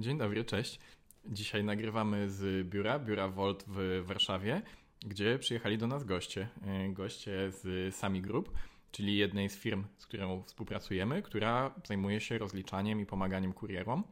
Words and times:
Dzień 0.00 0.18
dobry, 0.18 0.44
cześć. 0.44 0.80
Dzisiaj 1.26 1.64
nagrywamy 1.64 2.30
z 2.30 2.68
biura, 2.68 2.98
biura 2.98 3.28
Volt 3.28 3.64
w 3.66 4.02
Warszawie, 4.06 4.62
gdzie 5.06 5.38
przyjechali 5.38 5.78
do 5.78 5.86
nas 5.86 6.04
goście. 6.04 6.48
E, 6.66 6.88
goście 6.88 7.50
z 7.50 7.94
Sami 7.94 8.22
Group, 8.22 8.52
czyli 8.92 9.16
jednej 9.16 9.48
z 9.48 9.56
firm, 9.56 9.84
z 9.96 10.06
którą 10.06 10.42
współpracujemy, 10.42 11.22
która 11.22 11.74
zajmuje 11.84 12.20
się 12.20 12.38
rozliczaniem 12.38 13.00
i 13.00 13.06
pomaganiem 13.06 13.52
kurierom. 13.52 14.04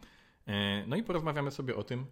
E, 0.46 0.86
no 0.86 0.96
i 0.96 1.02
porozmawiamy 1.02 1.50
sobie 1.50 1.76
o 1.76 1.82
tym, 1.82 2.06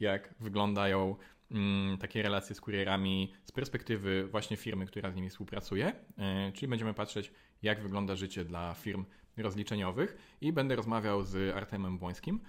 jak 0.00 0.34
wyglądają 0.40 1.16
mm, 1.50 1.98
takie 1.98 2.22
relacje 2.22 2.54
z 2.54 2.60
kurierami 2.60 3.32
z 3.44 3.52
perspektywy 3.52 4.28
właśnie 4.30 4.56
firmy, 4.56 4.86
która 4.86 5.10
z 5.10 5.14
nimi 5.14 5.30
współpracuje. 5.30 5.92
E, 6.18 6.52
czyli 6.52 6.68
będziemy 6.68 6.94
patrzeć, 6.94 7.32
jak 7.62 7.82
wygląda 7.82 8.16
życie 8.16 8.44
dla 8.44 8.74
firm 8.74 9.04
rozliczeniowych 9.36 10.36
i 10.40 10.52
będę 10.52 10.76
rozmawiał 10.76 11.24
z 11.24 11.56
Artemem 11.56 11.98
Błońskim 11.98 12.40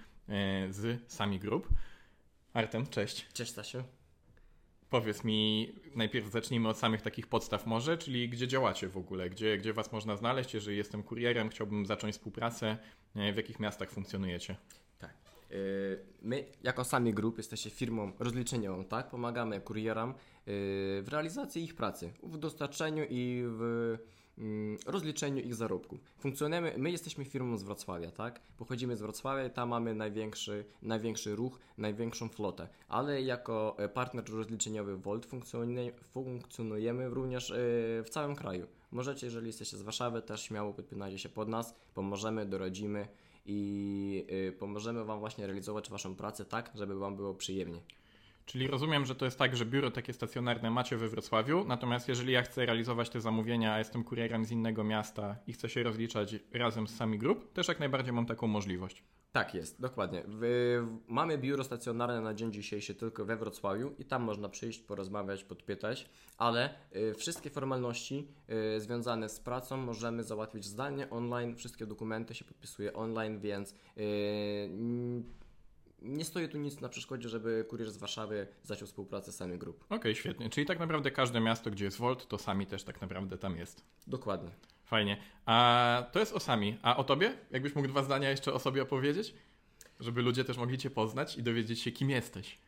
z 0.70 1.12
Sami 1.12 1.38
Group. 1.38 1.68
Artem, 2.52 2.86
cześć. 2.86 3.28
Cześć 3.32 3.50
Stasiu. 3.50 3.82
Powiedz 4.90 5.24
mi, 5.24 5.72
najpierw 5.94 6.30
zacznijmy 6.30 6.68
od 6.68 6.78
samych 6.78 7.02
takich 7.02 7.26
podstaw 7.26 7.66
może, 7.66 7.98
czyli 7.98 8.28
gdzie 8.28 8.48
działacie 8.48 8.88
w 8.88 8.96
ogóle, 8.96 9.30
gdzie, 9.30 9.58
gdzie 9.58 9.72
Was 9.72 9.92
można 9.92 10.16
znaleźć, 10.16 10.54
jeżeli 10.54 10.76
jestem 10.76 11.02
kurierem, 11.02 11.48
chciałbym 11.48 11.86
zacząć 11.86 12.14
współpracę, 12.14 12.78
w 13.14 13.36
jakich 13.36 13.60
miastach 13.60 13.90
funkcjonujecie? 13.90 14.56
Tak. 14.98 15.10
E, 15.10 15.54
my 16.22 16.44
jako 16.62 16.84
Sami 16.84 17.14
Group 17.14 17.38
jesteśmy 17.38 17.70
firmą 17.70 18.12
rozliczeniową, 18.18 18.84
tak? 18.84 19.08
Pomagamy 19.08 19.60
kurierom 19.60 20.10
e, 20.10 20.14
w 21.02 21.06
realizacji 21.08 21.64
ich 21.64 21.74
pracy, 21.74 22.12
w 22.22 22.38
dostarczeniu 22.38 23.04
i 23.10 23.42
w 23.46 23.98
rozliczeniu 24.86 25.42
ich 25.42 25.54
zarobków. 25.54 26.00
Funkcjonujemy, 26.18 26.74
my 26.78 26.90
jesteśmy 26.90 27.24
firmą 27.24 27.56
z 27.56 27.62
Wrocławia, 27.62 28.10
tak? 28.10 28.40
Pochodzimy 28.56 28.96
z 28.96 29.00
Wrocławia 29.00 29.46
i 29.46 29.50
tam 29.50 29.68
mamy 29.68 29.94
największy, 29.94 30.64
największy 30.82 31.36
ruch, 31.36 31.58
największą 31.78 32.28
flotę, 32.28 32.68
ale 32.88 33.22
jako 33.22 33.74
e, 33.78 33.88
partner 33.88 34.24
rozliczeniowy 34.30 34.96
Volt 34.96 35.26
funkcjonujemy 36.12 37.08
również 37.08 37.50
e, 37.50 37.54
w 38.04 38.08
całym 38.10 38.36
kraju. 38.36 38.66
Możecie, 38.90 39.26
jeżeli 39.26 39.46
jesteście 39.46 39.76
z 39.76 39.82
Warszawy, 39.82 40.22
też 40.22 40.42
śmiało 40.42 40.72
podpinajcie 40.72 41.18
się 41.18 41.28
pod 41.28 41.48
nas, 41.48 41.74
pomożemy, 41.94 42.46
doradzimy 42.46 43.08
i 43.46 44.26
e, 44.48 44.52
pomożemy 44.52 45.04
Wam 45.04 45.18
właśnie 45.20 45.46
realizować 45.46 45.90
Waszą 45.90 46.16
pracę 46.16 46.44
tak, 46.44 46.72
żeby 46.74 46.98
Wam 46.98 47.16
było 47.16 47.34
przyjemnie. 47.34 47.80
Czyli 48.46 48.66
rozumiem, 48.66 49.06
że 49.06 49.14
to 49.14 49.24
jest 49.24 49.38
tak, 49.38 49.56
że 49.56 49.66
biuro 49.66 49.90
takie 49.90 50.12
stacjonarne 50.12 50.70
macie 50.70 50.96
we 50.96 51.08
Wrocławiu, 51.08 51.64
natomiast 51.64 52.08
jeżeli 52.08 52.32
ja 52.32 52.42
chcę 52.42 52.66
realizować 52.66 53.10
te 53.10 53.20
zamówienia, 53.20 53.74
a 53.74 53.78
jestem 53.78 54.04
kurierem 54.04 54.44
z 54.44 54.50
innego 54.50 54.84
miasta 54.84 55.36
i 55.46 55.52
chcę 55.52 55.68
się 55.68 55.82
rozliczać 55.82 56.34
razem 56.52 56.88
z 56.88 56.96
sami 56.96 57.18
grup, 57.18 57.52
też 57.52 57.68
jak 57.68 57.80
najbardziej 57.80 58.12
mam 58.12 58.26
taką 58.26 58.46
możliwość. 58.46 59.04
Tak 59.32 59.54
jest, 59.54 59.80
dokładnie. 59.80 60.24
mamy 61.08 61.38
biuro 61.38 61.64
stacjonarne 61.64 62.20
na 62.20 62.34
dzień 62.34 62.52
dzisiejszy 62.52 62.94
tylko 62.94 63.24
we 63.24 63.36
Wrocławiu 63.36 63.94
i 63.98 64.04
tam 64.04 64.22
można 64.22 64.48
przyjść, 64.48 64.80
porozmawiać, 64.80 65.44
podpytać, 65.44 66.10
ale 66.38 66.74
y, 66.96 67.14
wszystkie 67.14 67.50
formalności 67.50 68.28
y, 68.76 68.80
związane 68.80 69.28
z 69.28 69.40
pracą 69.40 69.76
możemy 69.76 70.24
załatwić 70.24 70.64
zdalnie, 70.64 71.10
online, 71.10 71.56
wszystkie 71.56 71.86
dokumenty 71.86 72.34
się 72.34 72.44
podpisuje 72.44 72.92
online, 72.92 73.40
więc 73.40 73.74
y, 73.98 75.32
nie 76.04 76.24
stoi 76.24 76.48
tu 76.48 76.58
nic 76.58 76.80
na 76.80 76.88
przeszkodzie, 76.88 77.28
żeby 77.28 77.64
kurier 77.68 77.90
z 77.90 77.96
Warszawy 77.96 78.46
zaczął 78.62 78.88
współpracę 78.88 79.32
z 79.32 79.36
sami 79.36 79.58
grup. 79.58 79.84
Okej, 79.84 79.98
okay, 79.98 80.14
świetnie. 80.14 80.50
Czyli 80.50 80.66
tak 80.66 80.78
naprawdę 80.78 81.10
każde 81.10 81.40
miasto, 81.40 81.70
gdzie 81.70 81.84
jest 81.84 81.98
Volt, 81.98 82.28
to 82.28 82.38
sami 82.38 82.66
też 82.66 82.84
tak 82.84 83.00
naprawdę 83.00 83.38
tam 83.38 83.56
jest. 83.56 83.84
Dokładnie. 84.06 84.50
Fajnie. 84.84 85.16
A 85.46 86.06
to 86.12 86.18
jest 86.18 86.32
o 86.32 86.40
sami. 86.40 86.78
A 86.82 86.96
o 86.96 87.04
tobie? 87.04 87.32
Jakbyś 87.50 87.74
mógł 87.74 87.88
dwa 87.88 88.02
zdania 88.02 88.30
jeszcze 88.30 88.52
o 88.52 88.58
sobie 88.58 88.82
opowiedzieć? 88.82 89.34
Żeby 90.00 90.22
ludzie 90.22 90.44
też 90.44 90.56
mogli 90.56 90.78
cię 90.78 90.90
poznać 90.90 91.38
i 91.38 91.42
dowiedzieć 91.42 91.80
się, 91.80 91.92
kim 91.92 92.10
jesteś. 92.10 92.58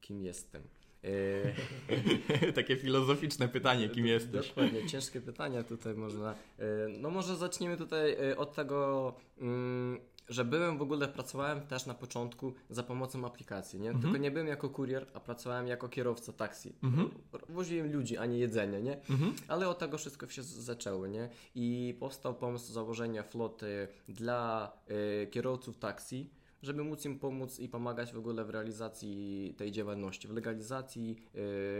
Kim 0.00 0.22
jestem? 0.22 0.62
E, 1.04 2.52
Takie 2.58 2.76
filozoficzne 2.76 3.48
pytanie, 3.48 3.88
kim 3.88 4.06
jesteś? 4.06 4.48
Dokładnie, 4.48 4.86
ciężkie 4.86 5.20
pytania 5.20 5.62
tutaj 5.62 5.94
można. 5.94 6.34
E, 6.58 6.64
no 6.88 7.10
może 7.10 7.36
zaczniemy 7.36 7.76
tutaj 7.76 8.12
e, 8.12 8.36
od 8.36 8.54
tego, 8.54 9.14
mm, 9.38 10.00
że 10.28 10.44
byłem 10.44 10.78
w 10.78 10.82
ogóle, 10.82 11.08
pracowałem 11.08 11.66
też 11.66 11.86
na 11.86 11.94
początku 11.94 12.54
za 12.70 12.82
pomocą 12.82 13.26
aplikacji, 13.26 13.80
nie? 13.80 13.88
Mhm. 13.88 14.02
Tylko 14.02 14.18
nie 14.18 14.30
byłem 14.30 14.46
jako 14.46 14.70
kurier, 14.70 15.06
a 15.14 15.20
pracowałem 15.20 15.66
jako 15.66 15.88
kierowca 15.88 16.32
taksi. 16.32 16.74
Mhm. 16.82 17.10
Woziłem 17.48 17.92
ludzi, 17.92 18.16
a 18.16 18.26
nie 18.26 18.38
jedzenie, 18.38 18.82
nie? 18.82 19.00
Mhm. 19.10 19.34
Ale 19.48 19.68
od 19.68 19.78
tego 19.78 19.98
wszystko 19.98 20.28
się 20.28 20.42
zaczęło, 20.42 21.06
nie? 21.06 21.28
I 21.54 21.96
powstał 22.00 22.34
pomysł 22.34 22.72
założenia 22.72 23.22
floty 23.22 23.88
dla 24.08 24.72
y, 25.22 25.26
kierowców 25.26 25.78
taksi, 25.78 26.30
żeby 26.62 26.84
móc 26.84 27.04
im 27.04 27.18
pomóc 27.18 27.60
i 27.60 27.68
pomagać 27.68 28.12
w 28.12 28.18
ogóle 28.18 28.44
w 28.44 28.50
realizacji 28.50 29.54
tej 29.58 29.72
działalności, 29.72 30.28
w 30.28 30.30
legalizacji, 30.30 31.10
y, 31.10 31.34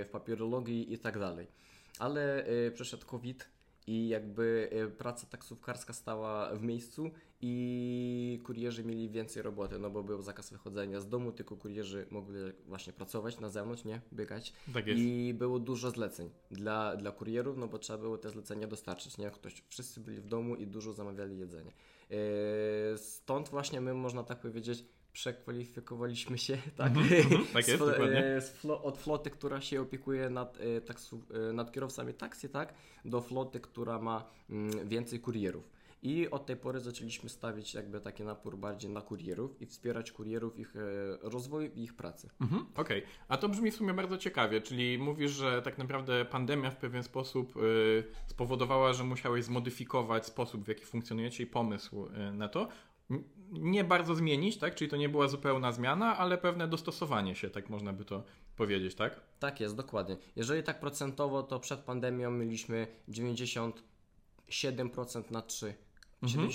w 0.04 0.08
papierologii 0.12 0.92
i 0.92 0.98
tak 0.98 1.18
dalej. 1.18 1.46
Ale 1.98 2.48
y, 2.48 2.70
przeszedł 2.70 3.06
COVID, 3.06 3.48
i 3.86 4.08
jakby 4.08 4.68
e, 4.72 4.88
praca 4.88 5.26
taksówkarska 5.26 5.92
stała 5.92 6.54
w 6.54 6.62
miejscu 6.62 7.10
i 7.40 8.40
kurierzy 8.44 8.84
mieli 8.84 9.10
więcej 9.10 9.42
roboty, 9.42 9.78
no 9.78 9.90
bo 9.90 10.02
był 10.02 10.22
zakaz 10.22 10.50
wychodzenia 10.50 11.00
z 11.00 11.08
domu, 11.08 11.32
tylko 11.32 11.56
kurierzy 11.56 12.06
mogli 12.10 12.38
właśnie 12.66 12.92
pracować 12.92 13.40
na 13.40 13.48
zewnątrz, 13.48 13.84
nie? 13.84 14.00
Biegać. 14.12 14.52
Tak 14.74 14.86
jest. 14.86 15.00
I 15.00 15.34
było 15.34 15.58
dużo 15.58 15.90
zleceń 15.90 16.30
dla, 16.50 16.96
dla 16.96 17.12
kurierów, 17.12 17.56
no 17.56 17.68
bo 17.68 17.78
trzeba 17.78 17.98
było 17.98 18.18
te 18.18 18.30
zlecenia 18.30 18.66
dostarczyć, 18.66 19.18
nie? 19.18 19.30
Ktoś, 19.30 19.62
wszyscy 19.68 20.00
byli 20.00 20.20
w 20.20 20.26
domu 20.26 20.56
i 20.56 20.66
dużo 20.66 20.92
zamawiali 20.92 21.38
jedzenie. 21.38 21.72
Yy, 22.10 22.16
stąd 22.96 23.48
właśnie 23.48 23.80
my, 23.80 23.94
można 23.94 24.22
tak 24.22 24.40
powiedzieć, 24.40 24.84
przekwalifikowaliśmy 25.16 26.38
się 26.38 26.58
tak, 26.76 26.92
mm-hmm, 26.92 27.52
tak 27.52 27.68
jest, 27.68 28.46
z, 28.46 28.50
flo, 28.50 28.82
od 28.82 28.98
floty, 28.98 29.30
która 29.30 29.60
się 29.60 29.80
opiekuje 29.80 30.30
nad, 30.30 30.58
e, 30.60 30.80
taksu, 30.80 31.22
e, 31.50 31.52
nad 31.52 31.72
kierowcami 31.72 32.14
taksy, 32.14 32.48
tak, 32.48 32.74
do 33.04 33.20
floty, 33.20 33.60
która 33.60 33.98
ma 33.98 34.30
mm, 34.50 34.88
więcej 34.88 35.20
kurierów. 35.20 35.75
I 36.02 36.30
od 36.30 36.46
tej 36.46 36.56
pory 36.56 36.80
zaczęliśmy 36.80 37.28
stawić 37.28 37.74
jakby 37.74 38.00
taki 38.00 38.24
napór 38.24 38.58
bardziej 38.58 38.90
na 38.90 39.00
kurierów 39.00 39.62
i 39.62 39.66
wspierać 39.66 40.12
kurierów 40.12 40.58
ich 40.58 40.76
e, 40.76 40.80
rozwój 41.22 41.70
i 41.74 41.82
ich 41.82 41.94
pracy. 41.94 42.28
Mhm, 42.40 42.66
Okej, 42.74 42.98
okay. 42.98 43.10
a 43.28 43.36
to 43.36 43.48
brzmi 43.48 43.70
w 43.70 43.76
sumie 43.76 43.94
bardzo 43.94 44.18
ciekawie, 44.18 44.60
czyli 44.60 44.98
mówisz, 44.98 45.30
że 45.30 45.62
tak 45.62 45.78
naprawdę 45.78 46.24
pandemia 46.24 46.70
w 46.70 46.76
pewien 46.76 47.02
sposób 47.02 47.56
y, 47.56 48.04
spowodowała, 48.26 48.92
że 48.92 49.04
musiałeś 49.04 49.44
zmodyfikować 49.44 50.26
sposób, 50.26 50.64
w 50.64 50.68
jaki 50.68 50.84
funkcjonujecie 50.84 51.44
i 51.44 51.46
pomysł 51.46 52.06
y, 52.06 52.32
na 52.32 52.48
to 52.48 52.68
nie 53.50 53.84
bardzo 53.84 54.14
zmienić, 54.14 54.58
tak? 54.58 54.74
Czyli 54.74 54.90
to 54.90 54.96
nie 54.96 55.08
była 55.08 55.28
zupełna 55.28 55.72
zmiana, 55.72 56.16
ale 56.16 56.38
pewne 56.38 56.68
dostosowanie 56.68 57.34
się, 57.34 57.50
tak 57.50 57.70
można 57.70 57.92
by 57.92 58.04
to 58.04 58.24
powiedzieć, 58.56 58.94
tak? 58.94 59.20
Tak 59.38 59.60
jest, 59.60 59.76
dokładnie. 59.76 60.16
Jeżeli 60.36 60.62
tak 60.62 60.80
procentowo, 60.80 61.42
to 61.42 61.60
przed 61.60 61.80
pandemią 61.80 62.30
mieliśmy 62.30 62.86
97% 63.08 65.30
na 65.30 65.42
3. 65.42 65.74
Mhm. 66.34 66.48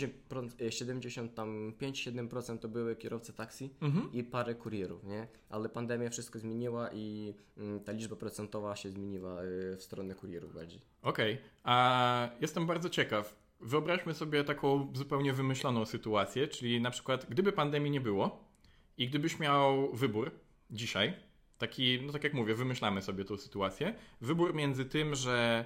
75-7% 0.60 2.58
to 2.58 2.68
były 2.68 2.96
kierowcy 2.96 3.34
taksi 3.34 3.70
mhm. 3.82 4.14
i 4.14 4.24
parę 4.24 4.56
kurierów, 4.56 5.04
nie? 5.04 5.28
Ale 5.50 5.70
pandemia 5.70 6.10
wszystko 6.10 6.40
zmieniła 6.40 6.90
i 6.94 7.34
mm, 7.58 7.80
ta 7.80 7.92
liczba 7.92 8.16
procentowa 8.16 8.76
się 8.76 8.90
zmieniła 8.90 9.44
y, 9.44 9.78
w 9.78 9.84
stronę 9.84 10.16
kurierów 10.16 10.54
bardziej. 10.54 10.82
Okej, 11.02 11.34
okay. 11.34 11.46
a 11.64 12.30
jestem 12.42 12.66
bardzo 12.66 12.90
ciekaw 12.90 13.42
Wyobraźmy 13.62 14.14
sobie 14.14 14.44
taką 14.44 14.92
zupełnie 14.94 15.34
wymyśloną 15.34 15.86
sytuację, 15.86 16.48
czyli 16.48 16.82
na 16.82 16.92
przykład 16.92 17.26
gdyby 17.30 17.52
pandemii 17.52 17.92
nie 17.92 18.02
było 18.02 18.50
i 18.98 19.08
gdybyś 19.08 19.40
miał 19.40 19.94
wybór 19.94 20.32
dzisiaj, 20.72 21.14
taki, 21.58 22.02
no 22.02 22.14
tak 22.14 22.24
jak 22.24 22.34
mówię, 22.34 22.56
wymyślamy 22.56 23.02
sobie 23.02 23.26
tą 23.26 23.38
sytuację, 23.38 23.96
wybór 24.22 24.56
między 24.56 24.86
tym, 24.86 25.16
że 25.16 25.66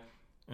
y, 0.50 0.52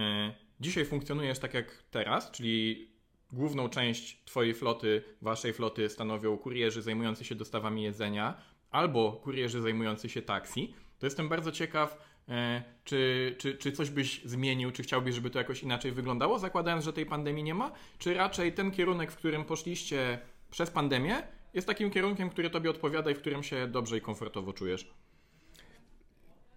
dzisiaj 0.60 0.86
funkcjonujesz 0.86 1.40
tak 1.40 1.54
jak 1.54 1.84
teraz, 1.92 2.32
czyli 2.32 2.88
główną 3.32 3.70
część 3.70 4.24
Twojej 4.26 4.54
floty, 4.54 5.04
Waszej 5.22 5.54
floty 5.54 5.90
stanowią 5.90 6.38
kurierzy 6.38 6.82
zajmujący 6.82 7.26
się 7.26 7.36
dostawami 7.36 7.84
jedzenia 7.84 8.42
albo 8.72 9.12
kurierzy 9.12 9.62
zajmujący 9.62 10.10
się 10.10 10.22
taksi, 10.22 10.74
to 11.00 11.06
jestem 11.06 11.30
bardzo 11.30 11.52
ciekaw, 11.52 12.12
E, 12.30 12.64
czy, 12.84 13.36
czy, 13.38 13.58
czy 13.58 13.72
coś 13.72 13.90
byś 13.90 14.22
zmienił, 14.26 14.72
czy 14.72 14.84
chciałbyś, 14.84 15.16
żeby 15.16 15.30
to 15.30 15.40
jakoś 15.40 15.64
inaczej 15.64 15.92
wyglądało, 15.92 16.40
zakładając, 16.40 16.86
że 16.86 16.94
tej 16.94 17.06
pandemii 17.06 17.44
nie 17.44 17.54
ma? 17.54 17.72
Czy 17.98 18.14
raczej 18.14 18.54
ten 18.54 18.72
kierunek, 18.72 19.12
w 19.12 19.16
którym 19.16 19.46
poszliście 19.46 20.20
przez 20.52 20.70
pandemię, 20.70 21.24
jest 21.54 21.68
takim 21.68 21.92
kierunkiem, 21.92 22.30
który 22.30 22.50
tobie 22.50 22.70
odpowiada 22.70 23.12
i 23.12 23.16
w 23.16 23.20
którym 23.20 23.44
się 23.44 23.68
dobrze 23.68 23.98
i 23.98 24.02
komfortowo 24.02 24.54
czujesz? 24.54 24.94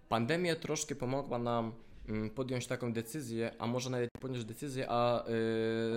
Pandemia 0.09 0.55
troszkę 0.55 0.95
pomogła 0.95 1.39
nam 1.39 1.71
podjąć 2.35 2.67
taką 2.67 2.93
decyzję, 2.93 3.51
a 3.59 3.67
może 3.67 3.89
nawet 3.89 4.09
podjąć 4.19 4.45
decyzję, 4.45 4.85
a 4.89 5.25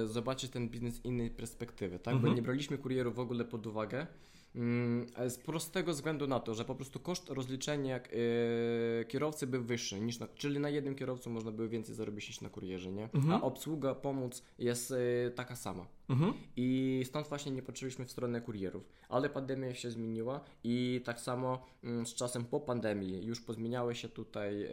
yy, 0.00 0.06
zobaczyć 0.06 0.50
ten 0.50 0.68
biznes 0.68 0.94
z 0.94 1.04
innej 1.04 1.30
perspektywy, 1.30 1.98
tak? 1.98 2.14
Mhm. 2.14 2.30
Bo 2.32 2.36
nie 2.36 2.42
braliśmy 2.42 2.78
kurierów 2.78 3.14
w 3.14 3.20
ogóle 3.20 3.44
pod 3.44 3.66
uwagę. 3.66 4.06
Mm, 4.54 5.06
z 5.28 5.38
prostego 5.38 5.92
względu 5.92 6.26
na 6.26 6.40
to, 6.40 6.54
że 6.54 6.64
po 6.64 6.74
prostu 6.74 7.00
koszt 7.00 7.30
rozliczenia 7.30 7.96
yy, 7.96 9.04
kierowcy 9.04 9.46
był 9.46 9.62
wyższy, 9.62 10.00
niż 10.00 10.18
na, 10.18 10.28
czyli 10.28 10.60
na 10.60 10.70
jednym 10.70 10.94
kierowcu 10.94 11.30
można 11.30 11.50
było 11.50 11.68
więcej 11.68 11.94
zarobić 11.94 12.28
niż 12.28 12.40
na 12.40 12.48
kurierze, 12.48 12.92
nie? 12.92 13.04
Mhm. 13.14 13.32
A 13.32 13.42
obsługa, 13.42 13.94
pomoc 13.94 14.42
jest 14.58 14.90
yy, 14.90 15.32
taka 15.34 15.56
sama. 15.56 15.86
Mhm. 16.08 16.34
I 16.56 17.02
stąd 17.06 17.28
właśnie 17.28 17.52
nie 17.52 17.62
patrzyliśmy 17.62 18.04
w 18.04 18.10
stronę 18.10 18.40
kurierów. 18.40 18.92
Ale 19.08 19.30
pandemia 19.30 19.74
się 19.74 19.90
zmieniła 19.90 20.40
i 20.64 21.00
tak 21.04 21.20
samo 21.20 21.66
mm, 21.84 22.06
z 22.06 22.14
czasem 22.14 22.44
po 22.44 22.60
pandemii 22.60 23.26
już 23.26 23.40
pozmieniały 23.40 23.94
się 23.94 24.08
tutaj 24.08 24.64
e, 24.64 24.70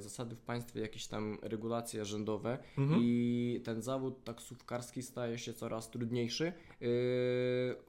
zasady 0.00 0.36
w 0.36 0.40
państwie, 0.40 0.80
jakieś 0.80 1.06
tam 1.06 1.38
regulacje 1.42 2.04
rządowe 2.04 2.58
mhm. 2.78 3.00
i 3.02 3.60
ten 3.64 3.82
zawód 3.82 4.24
taksówkarski 4.24 5.02
staje 5.02 5.38
się 5.38 5.54
coraz 5.54 5.90
trudniejszy. 5.90 6.46
E, 6.46 6.86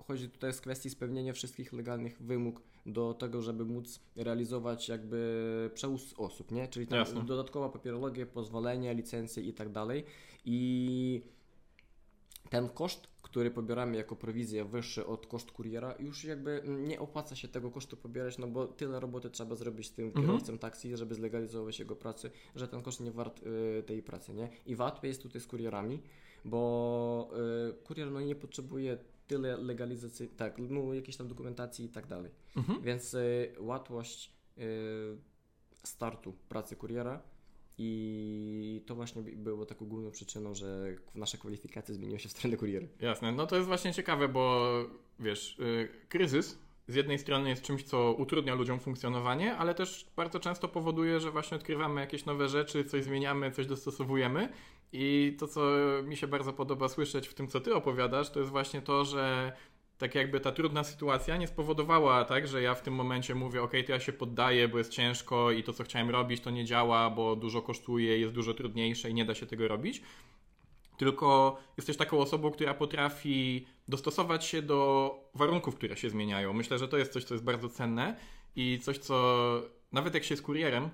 chodzi 0.04 0.30
tutaj 0.30 0.54
z 0.54 0.62
kwestii 0.62 0.90
spełnienia 0.90 1.07
wszystkich 1.34 1.74
legalnych 1.74 2.22
wymóg 2.22 2.62
do 2.86 3.14
tego, 3.14 3.42
żeby 3.42 3.66
móc 3.66 4.00
realizować 4.16 4.90
jakby 4.90 5.72
przewóz 5.74 6.14
osób, 6.18 6.52
nie? 6.52 6.68
Czyli 6.68 6.88
tam 6.88 7.00
Jasne. 7.00 7.26
dodatkowa 7.26 7.70
papierologia, 7.70 8.26
pozwolenia, 8.26 8.92
licencje 8.92 9.44
i 9.44 9.54
tak 9.54 9.72
dalej. 9.72 10.04
I 10.46 11.22
ten 12.50 12.70
koszt, 12.70 13.08
który 13.22 13.52
pobieramy 13.52 13.98
jako 13.98 14.16
prowizję 14.16 14.66
wyższy 14.66 15.06
od 15.06 15.28
koszt 15.28 15.52
kuriera, 15.52 15.96
już 16.00 16.24
jakby 16.24 16.64
nie 16.66 17.00
opłaca 17.00 17.36
się 17.36 17.48
tego 17.48 17.72
kosztu 17.72 17.98
pobierać, 17.98 18.38
no 18.38 18.48
bo 18.48 18.68
tyle 18.68 19.00
roboty 19.00 19.30
trzeba 19.30 19.56
zrobić 19.56 19.88
z 19.88 19.92
tym 19.92 20.06
mhm. 20.06 20.26
kierowcą 20.26 20.58
taksi, 20.58 20.98
żeby 20.98 21.16
zlegalizować 21.16 21.80
jego 21.80 21.96
pracę, 21.96 22.30
że 22.56 22.68
ten 22.68 22.82
koszt 22.82 23.00
nie 23.00 23.12
wart 23.12 23.42
y, 23.44 23.84
tej 23.84 24.04
pracy, 24.04 24.34
nie? 24.34 24.50
I 24.66 24.76
łatwiej 24.76 25.10
jest 25.10 25.24
tutaj 25.24 25.42
z 25.42 25.48
kurierami, 25.48 26.02
bo 26.46 27.30
y, 27.70 27.84
kurier 27.84 28.12
no 28.12 28.22
nie 28.22 28.36
potrzebuje 28.36 28.98
tyle 29.28 29.58
legalizacji, 29.58 30.28
tak, 30.28 30.58
no 30.58 30.94
jakiejś 30.94 31.18
tam 31.18 31.28
dokumentacji 31.28 31.86
i 31.86 31.90
tak 31.90 32.08
dalej. 32.08 32.32
Mhm. 32.56 32.82
Więc 32.82 33.14
y, 33.14 33.56
łatwość 33.60 34.34
y, 34.58 35.18
startu 35.84 36.34
pracy 36.50 36.76
kuriera 36.76 37.22
i 37.78 38.84
to 38.86 38.96
właśnie 38.96 39.22
było 39.22 39.66
taką 39.66 39.86
główną 39.86 40.12
przyczyną, 40.12 40.54
że 40.54 40.96
nasze 41.16 41.38
kwalifikacje 41.38 41.96
zmieniły 41.96 42.20
się 42.20 42.30
w 42.30 42.32
stronę 42.32 42.58
kuriery. 42.58 42.90
Jasne, 43.00 43.32
no 43.32 43.48
to 43.48 43.56
jest 43.56 43.68
właśnie 43.68 43.94
ciekawe, 43.94 44.28
bo 44.28 44.72
wiesz, 45.20 45.58
yy, 45.60 45.90
kryzys 46.10 46.58
z 46.88 46.96
jednej 46.96 47.20
strony 47.20 47.50
jest 47.50 47.64
czymś, 47.64 47.84
co 47.84 48.14
utrudnia 48.14 48.56
ludziom 48.56 48.80
funkcjonowanie, 48.80 49.56
ale 49.56 49.76
też 49.76 50.08
bardzo 50.16 50.40
często 50.40 50.68
powoduje, 50.68 51.20
że 51.20 51.32
właśnie 51.32 51.58
odkrywamy 51.58 52.02
jakieś 52.02 52.26
nowe 52.26 52.50
rzeczy, 52.50 52.84
coś 52.84 53.04
zmieniamy, 53.04 53.52
coś 53.52 53.68
dostosowujemy. 53.68 54.50
I 54.94 55.36
to, 55.40 55.48
co 55.48 55.62
mi 56.04 56.18
się 56.18 56.28
bardzo 56.28 56.54
podoba 56.54 56.90
słyszeć 56.90 57.28
w 57.28 57.34
tym, 57.34 57.48
co 57.48 57.60
ty 57.60 57.76
opowiadasz, 57.76 58.30
to 58.30 58.40
jest 58.40 58.52
właśnie 58.52 58.82
to, 58.82 59.06
że 59.06 59.52
tak 59.98 60.16
jakby 60.16 60.40
ta 60.40 60.52
trudna 60.52 60.84
sytuacja 60.84 61.38
nie 61.38 61.48
spowodowała 61.48 62.26
tak, 62.26 62.48
że 62.48 62.62
ja 62.62 62.76
w 62.76 62.82
tym 62.82 62.94
momencie 62.94 63.36
mówię, 63.36 63.62
ok, 63.62 63.72
to 63.86 63.92
ja 63.92 64.00
się 64.00 64.14
poddaję, 64.14 64.68
bo 64.68 64.78
jest 64.78 64.92
ciężko 64.92 65.52
i 65.52 65.64
to, 65.64 65.74
co 65.74 65.84
chciałem 65.84 66.10
robić, 66.10 66.42
to 66.42 66.50
nie 66.50 66.66
działa, 66.66 67.10
bo 67.10 67.36
dużo 67.36 67.62
kosztuje, 67.62 68.20
jest 68.20 68.34
dużo 68.34 68.54
trudniejsze 68.54 69.10
i 69.10 69.14
nie 69.14 69.26
da 69.26 69.36
się 69.36 69.46
tego 69.46 69.68
robić. 69.68 70.02
Tylko 70.98 71.58
jesteś 71.78 71.98
taką 71.98 72.20
osobą, 72.20 72.52
która 72.52 72.74
potrafi 72.74 73.66
dostosować 73.88 74.46
się 74.46 74.62
do 74.62 75.12
warunków, 75.38 75.76
które 75.76 75.98
się 75.98 76.10
zmieniają. 76.10 76.54
Myślę, 76.54 76.80
że 76.80 76.88
to 76.88 76.98
jest 76.98 77.14
coś, 77.14 77.24
co 77.24 77.34
jest 77.34 77.44
bardzo 77.44 77.70
cenne 77.70 78.18
i 78.56 78.80
coś, 78.80 78.98
co 78.98 79.62
nawet 79.92 80.14
jak 80.14 80.24
się 80.24 80.34
jest 80.34 80.44
kurierem, 80.44 80.90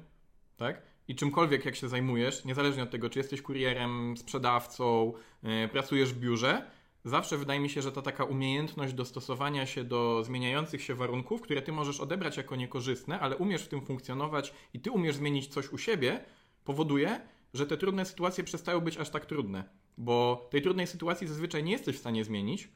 tak? 0.57 0.81
I 1.07 1.15
czymkolwiek 1.15 1.65
jak 1.65 1.75
się 1.75 1.89
zajmujesz, 1.89 2.45
niezależnie 2.45 2.83
od 2.83 2.91
tego, 2.91 3.09
czy 3.09 3.19
jesteś 3.19 3.41
kurierem, 3.41 4.17
sprzedawcą, 4.17 5.13
yy, 5.43 5.67
pracujesz 5.67 6.13
w 6.13 6.19
biurze, 6.19 6.71
zawsze 7.05 7.37
wydaje 7.37 7.59
mi 7.59 7.69
się, 7.69 7.81
że 7.81 7.91
ta 7.91 8.01
taka 8.01 8.23
umiejętność 8.23 8.93
dostosowania 8.93 9.65
się 9.65 9.83
do 9.83 10.23
zmieniających 10.23 10.83
się 10.83 10.95
warunków, 10.95 11.41
które 11.41 11.61
ty 11.61 11.71
możesz 11.71 11.99
odebrać 11.99 12.37
jako 12.37 12.55
niekorzystne, 12.55 13.19
ale 13.19 13.37
umiesz 13.37 13.63
w 13.63 13.67
tym 13.67 13.85
funkcjonować 13.85 14.53
i 14.73 14.79
ty 14.79 14.91
umiesz 14.91 15.15
zmienić 15.15 15.47
coś 15.47 15.69
u 15.69 15.77
siebie, 15.77 16.25
powoduje, 16.63 17.21
że 17.53 17.67
te 17.67 17.77
trudne 17.77 18.05
sytuacje 18.05 18.43
przestają 18.43 18.79
być 18.79 18.97
aż 18.97 19.09
tak 19.09 19.25
trudne. 19.25 19.63
Bo 19.97 20.47
tej 20.51 20.61
trudnej 20.61 20.87
sytuacji 20.87 21.27
zazwyczaj 21.27 21.63
nie 21.63 21.71
jesteś 21.71 21.95
w 21.95 21.99
stanie 21.99 22.23
zmienić. 22.23 22.69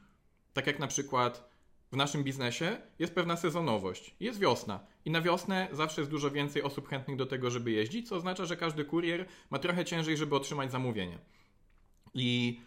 Tak 0.53 0.67
jak 0.67 0.79
na 0.79 0.87
przykład 0.87 1.56
w 1.91 1.95
naszym 1.95 2.23
biznesie 2.23 2.77
jest 2.99 3.15
pewna 3.15 3.37
sezonowość. 3.37 4.15
Jest 4.19 4.39
wiosna 4.39 4.79
i 5.05 5.11
na 5.11 5.21
wiosnę 5.21 5.67
zawsze 5.71 6.01
jest 6.01 6.11
dużo 6.11 6.31
więcej 6.31 6.63
osób 6.63 6.87
chętnych 6.87 7.17
do 7.17 7.25
tego, 7.25 7.49
żeby 7.51 7.71
jeździć, 7.71 8.07
co 8.09 8.15
oznacza, 8.15 8.45
że 8.45 8.57
każdy 8.57 8.85
kurier 8.85 9.25
ma 9.49 9.59
trochę 9.59 9.85
ciężej, 9.85 10.17
żeby 10.17 10.35
otrzymać 10.35 10.71
zamówienie. 10.71 11.19
I 12.13 12.59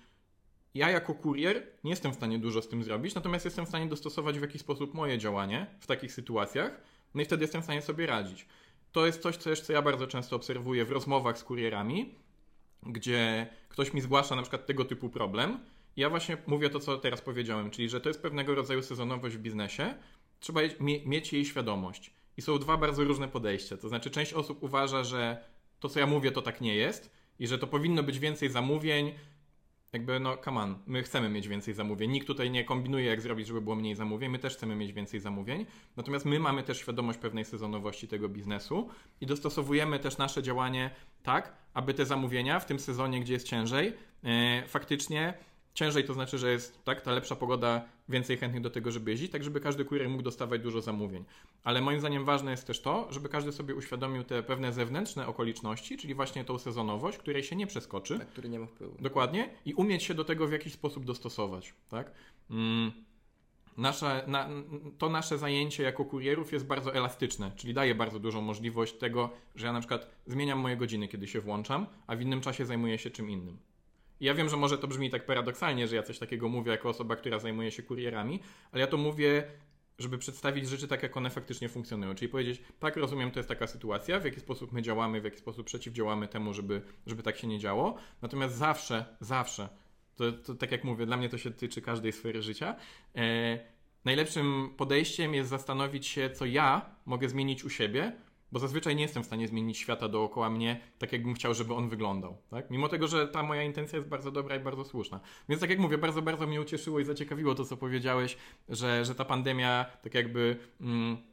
ja 0.74 0.90
jako 0.90 1.14
kurier 1.14 1.66
nie 1.84 1.90
jestem 1.90 2.12
w 2.12 2.14
stanie 2.14 2.38
dużo 2.38 2.62
z 2.62 2.68
tym 2.68 2.84
zrobić, 2.84 3.14
natomiast 3.14 3.44
jestem 3.44 3.66
w 3.66 3.68
stanie 3.68 3.88
dostosować 3.88 4.38
w 4.38 4.42
jakiś 4.42 4.60
sposób 4.60 4.94
moje 4.94 5.18
działanie 5.18 5.66
w 5.80 5.86
takich 5.86 6.12
sytuacjach, 6.12 6.80
no 7.14 7.22
i 7.22 7.24
wtedy 7.24 7.44
jestem 7.44 7.60
w 7.60 7.64
stanie 7.64 7.82
sobie 7.82 8.06
radzić. 8.06 8.46
To 8.92 9.06
jest 9.06 9.22
coś, 9.22 9.36
co 9.36 9.50
jeszcze 9.50 9.72
ja 9.72 9.82
bardzo 9.82 10.06
często 10.06 10.36
obserwuję 10.36 10.84
w 10.84 10.90
rozmowach 10.90 11.38
z 11.38 11.44
kurierami, 11.44 12.14
gdzie 12.82 13.46
ktoś 13.68 13.92
mi 13.94 14.00
zgłasza 14.00 14.36
na 14.36 14.42
przykład 14.42 14.66
tego 14.66 14.84
typu 14.84 15.08
problem. 15.08 15.58
Ja 16.00 16.10
właśnie 16.10 16.36
mówię 16.46 16.70
to, 16.70 16.80
co 16.80 16.98
teraz 16.98 17.20
powiedziałem, 17.20 17.70
czyli 17.70 17.88
że 17.88 18.00
to 18.00 18.08
jest 18.08 18.22
pewnego 18.22 18.54
rodzaju 18.54 18.82
sezonowość 18.82 19.36
w 19.36 19.40
biznesie, 19.40 19.94
trzeba 20.40 20.60
mieć 20.80 21.32
jej 21.32 21.44
świadomość. 21.44 22.10
I 22.36 22.42
są 22.42 22.58
dwa 22.58 22.76
bardzo 22.76 23.04
różne 23.04 23.28
podejścia. 23.28 23.76
To 23.76 23.88
znaczy, 23.88 24.10
część 24.10 24.32
osób 24.32 24.62
uważa, 24.62 25.04
że 25.04 25.44
to, 25.80 25.88
co 25.88 26.00
ja 26.00 26.06
mówię, 26.06 26.32
to 26.32 26.42
tak 26.42 26.60
nie 26.60 26.74
jest 26.74 27.10
i 27.38 27.46
że 27.46 27.58
to 27.58 27.66
powinno 27.66 28.02
być 28.02 28.18
więcej 28.18 28.50
zamówień, 28.50 29.12
jakby, 29.92 30.20
no, 30.20 30.36
come 30.36 30.60
on, 30.60 30.78
my 30.86 31.02
chcemy 31.02 31.28
mieć 31.28 31.48
więcej 31.48 31.74
zamówień. 31.74 32.10
Nikt 32.10 32.26
tutaj 32.26 32.50
nie 32.50 32.64
kombinuje, 32.64 33.04
jak 33.04 33.20
zrobić, 33.20 33.46
żeby 33.46 33.60
było 33.60 33.76
mniej 33.76 33.94
zamówień. 33.94 34.30
My 34.30 34.38
też 34.38 34.56
chcemy 34.56 34.76
mieć 34.76 34.92
więcej 34.92 35.20
zamówień. 35.20 35.66
Natomiast 35.96 36.24
my 36.24 36.38
mamy 36.38 36.62
też 36.62 36.78
świadomość 36.78 37.18
pewnej 37.18 37.44
sezonowości 37.44 38.08
tego 38.08 38.28
biznesu 38.28 38.88
i 39.20 39.26
dostosowujemy 39.26 39.98
też 39.98 40.18
nasze 40.18 40.42
działanie 40.42 40.90
tak, 41.22 41.56
aby 41.74 41.94
te 41.94 42.06
zamówienia 42.06 42.60
w 42.60 42.66
tym 42.66 42.78
sezonie, 42.78 43.20
gdzie 43.20 43.32
jest 43.32 43.46
ciężej, 43.46 43.92
yy, 44.22 44.30
faktycznie 44.66 45.34
ciężej 45.74 46.04
to 46.04 46.14
znaczy, 46.14 46.38
że 46.38 46.52
jest 46.52 46.84
tak, 46.84 47.00
ta 47.00 47.12
lepsza 47.12 47.36
pogoda, 47.36 47.84
więcej 48.08 48.36
chętnych 48.36 48.62
do 48.62 48.70
tego, 48.70 48.92
żeby 48.92 49.10
jeździć, 49.10 49.32
tak 49.32 49.44
żeby 49.44 49.60
każdy 49.60 49.84
kurier 49.84 50.08
mógł 50.08 50.22
dostawać 50.22 50.60
dużo 50.60 50.80
zamówień. 50.80 51.24
Ale 51.64 51.80
moim 51.80 52.00
zdaniem 52.00 52.24
ważne 52.24 52.50
jest 52.50 52.66
też 52.66 52.80
to, 52.80 53.08
żeby 53.10 53.28
każdy 53.28 53.52
sobie 53.52 53.74
uświadomił 53.74 54.24
te 54.24 54.42
pewne 54.42 54.72
zewnętrzne 54.72 55.26
okoliczności, 55.26 55.96
czyli 55.96 56.14
właśnie 56.14 56.44
tą 56.44 56.58
sezonowość, 56.58 57.18
której 57.18 57.42
się 57.42 57.56
nie 57.56 57.66
przeskoczy. 57.66 58.18
Tak, 58.18 58.28
który 58.28 58.48
nie 58.48 58.58
ma 58.58 58.66
wpływu. 58.66 58.96
Dokładnie. 59.00 59.50
I 59.64 59.74
umieć 59.74 60.02
się 60.02 60.14
do 60.14 60.24
tego 60.24 60.46
w 60.46 60.52
jakiś 60.52 60.72
sposób 60.72 61.04
dostosować. 61.04 61.74
Tak? 61.88 62.12
Mm. 62.50 62.92
Nasze, 63.76 64.24
na, 64.26 64.48
to 64.98 65.08
nasze 65.08 65.38
zajęcie 65.38 65.82
jako 65.82 66.04
kurierów 66.04 66.52
jest 66.52 66.66
bardzo 66.66 66.94
elastyczne, 66.94 67.52
czyli 67.56 67.74
daje 67.74 67.94
bardzo 67.94 68.18
dużą 68.18 68.40
możliwość 68.40 68.92
tego, 68.94 69.30
że 69.54 69.66
ja 69.66 69.72
na 69.72 69.80
przykład 69.80 70.10
zmieniam 70.26 70.58
moje 70.58 70.76
godziny, 70.76 71.08
kiedy 71.08 71.28
się 71.28 71.40
włączam, 71.40 71.86
a 72.06 72.16
w 72.16 72.20
innym 72.20 72.40
czasie 72.40 72.66
zajmuję 72.66 72.98
się 72.98 73.10
czym 73.10 73.30
innym. 73.30 73.58
Ja 74.20 74.34
wiem, 74.34 74.48
że 74.48 74.56
może 74.56 74.78
to 74.78 74.88
brzmi 74.88 75.10
tak 75.10 75.26
paradoksalnie, 75.26 75.88
że 75.88 75.96
ja 75.96 76.02
coś 76.02 76.18
takiego 76.18 76.48
mówię 76.48 76.70
jako 76.70 76.88
osoba, 76.88 77.16
która 77.16 77.38
zajmuje 77.38 77.70
się 77.70 77.82
kurierami, 77.82 78.40
ale 78.72 78.80
ja 78.80 78.86
to 78.86 78.96
mówię, 78.96 79.44
żeby 79.98 80.18
przedstawić 80.18 80.68
rzeczy 80.68 80.88
tak, 80.88 81.02
jak 81.02 81.16
one 81.16 81.30
faktycznie 81.30 81.68
funkcjonują. 81.68 82.14
Czyli 82.14 82.28
powiedzieć, 82.28 82.62
tak, 82.78 82.96
rozumiem, 82.96 83.30
to 83.30 83.38
jest 83.38 83.48
taka 83.48 83.66
sytuacja, 83.66 84.20
w 84.20 84.24
jaki 84.24 84.40
sposób 84.40 84.72
my 84.72 84.82
działamy, 84.82 85.20
w 85.20 85.24
jaki 85.24 85.38
sposób 85.38 85.66
przeciwdziałamy 85.66 86.28
temu, 86.28 86.54
żeby, 86.54 86.82
żeby 87.06 87.22
tak 87.22 87.36
się 87.36 87.46
nie 87.46 87.58
działo. 87.58 87.94
Natomiast 88.22 88.56
zawsze, 88.56 89.16
zawsze, 89.20 89.68
to, 90.16 90.32
to 90.32 90.54
tak 90.54 90.72
jak 90.72 90.84
mówię, 90.84 91.06
dla 91.06 91.16
mnie 91.16 91.28
to 91.28 91.38
się 91.38 91.50
tyczy 91.50 91.82
każdej 91.82 92.12
sfery 92.12 92.42
życia. 92.42 92.76
E, 93.16 93.58
najlepszym 94.04 94.74
podejściem 94.76 95.34
jest 95.34 95.50
zastanowić 95.50 96.06
się, 96.06 96.30
co 96.30 96.46
ja 96.46 96.96
mogę 97.06 97.28
zmienić 97.28 97.64
u 97.64 97.70
siebie, 97.70 98.12
bo 98.52 98.58
zazwyczaj 98.58 98.96
nie 98.96 99.02
jestem 99.02 99.22
w 99.22 99.26
stanie 99.26 99.48
zmienić 99.48 99.78
świata 99.78 100.08
dookoła 100.08 100.50
mnie 100.50 100.80
tak, 100.98 101.12
jakbym 101.12 101.34
chciał, 101.34 101.54
żeby 101.54 101.74
on 101.74 101.88
wyglądał. 101.88 102.36
Tak? 102.50 102.70
Mimo 102.70 102.88
tego, 102.88 103.08
że 103.08 103.28
ta 103.28 103.42
moja 103.42 103.62
intencja 103.62 103.96
jest 103.96 104.08
bardzo 104.08 104.30
dobra 104.30 104.56
i 104.56 104.60
bardzo 104.60 104.84
słuszna. 104.84 105.20
Więc 105.48 105.60
tak 105.60 105.70
jak 105.70 105.78
mówię, 105.78 105.98
bardzo, 105.98 106.22
bardzo 106.22 106.46
mnie 106.46 106.60
ucieszyło 106.60 107.00
i 107.00 107.04
zaciekawiło 107.04 107.54
to, 107.54 107.64
co 107.64 107.76
powiedziałeś, 107.76 108.36
że, 108.68 109.04
że 109.04 109.14
ta 109.14 109.24
pandemia 109.24 109.86
tak 110.02 110.14
jakby. 110.14 110.56
Mm, 110.80 111.29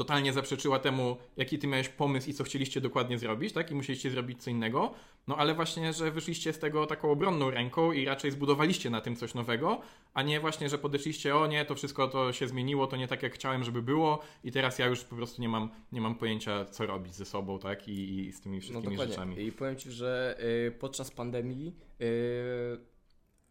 totalnie 0.00 0.32
zaprzeczyła 0.32 0.78
temu, 0.78 1.16
jaki 1.36 1.58
ty 1.58 1.66
miałeś 1.66 1.88
pomysł 1.88 2.30
i 2.30 2.34
co 2.34 2.44
chcieliście 2.44 2.80
dokładnie 2.80 3.18
zrobić, 3.18 3.52
tak? 3.52 3.70
I 3.70 3.74
musieliście 3.74 4.10
zrobić 4.10 4.42
co 4.42 4.50
innego. 4.50 4.94
No 5.26 5.36
ale 5.36 5.54
właśnie, 5.54 5.92
że 5.92 6.10
wyszliście 6.10 6.52
z 6.52 6.58
tego 6.58 6.86
taką 6.86 7.10
obronną 7.10 7.50
ręką 7.50 7.92
i 7.92 8.04
raczej 8.04 8.30
zbudowaliście 8.30 8.90
na 8.90 9.00
tym 9.00 9.16
coś 9.16 9.34
nowego, 9.34 9.80
a 10.14 10.22
nie 10.22 10.40
właśnie, 10.40 10.68
że 10.68 10.78
podeszliście, 10.78 11.36
o 11.36 11.46
nie, 11.46 11.64
to 11.64 11.74
wszystko 11.74 12.08
to 12.08 12.32
się 12.32 12.48
zmieniło, 12.48 12.86
to 12.86 12.96
nie 12.96 13.08
tak 13.08 13.22
jak 13.22 13.34
chciałem, 13.34 13.64
żeby 13.64 13.82
było 13.82 14.18
i 14.44 14.52
teraz 14.52 14.78
ja 14.78 14.86
już 14.86 15.04
po 15.04 15.16
prostu 15.16 15.42
nie 15.42 15.48
mam, 15.48 15.70
nie 15.92 16.00
mam 16.00 16.14
pojęcia, 16.14 16.64
co 16.64 16.86
robić 16.86 17.14
ze 17.14 17.24
sobą, 17.24 17.58
tak? 17.58 17.88
I, 17.88 18.18
i 18.18 18.32
z 18.32 18.40
tymi 18.40 18.56
no 18.56 18.60
wszystkimi 18.60 18.96
no, 18.96 19.06
rzeczami. 19.06 19.42
I 19.46 19.52
powiem 19.52 19.76
Ci, 19.76 19.90
że 19.90 20.38
y, 20.68 20.70
podczas 20.70 21.10
pandemii 21.10 21.76
y, 22.00 22.90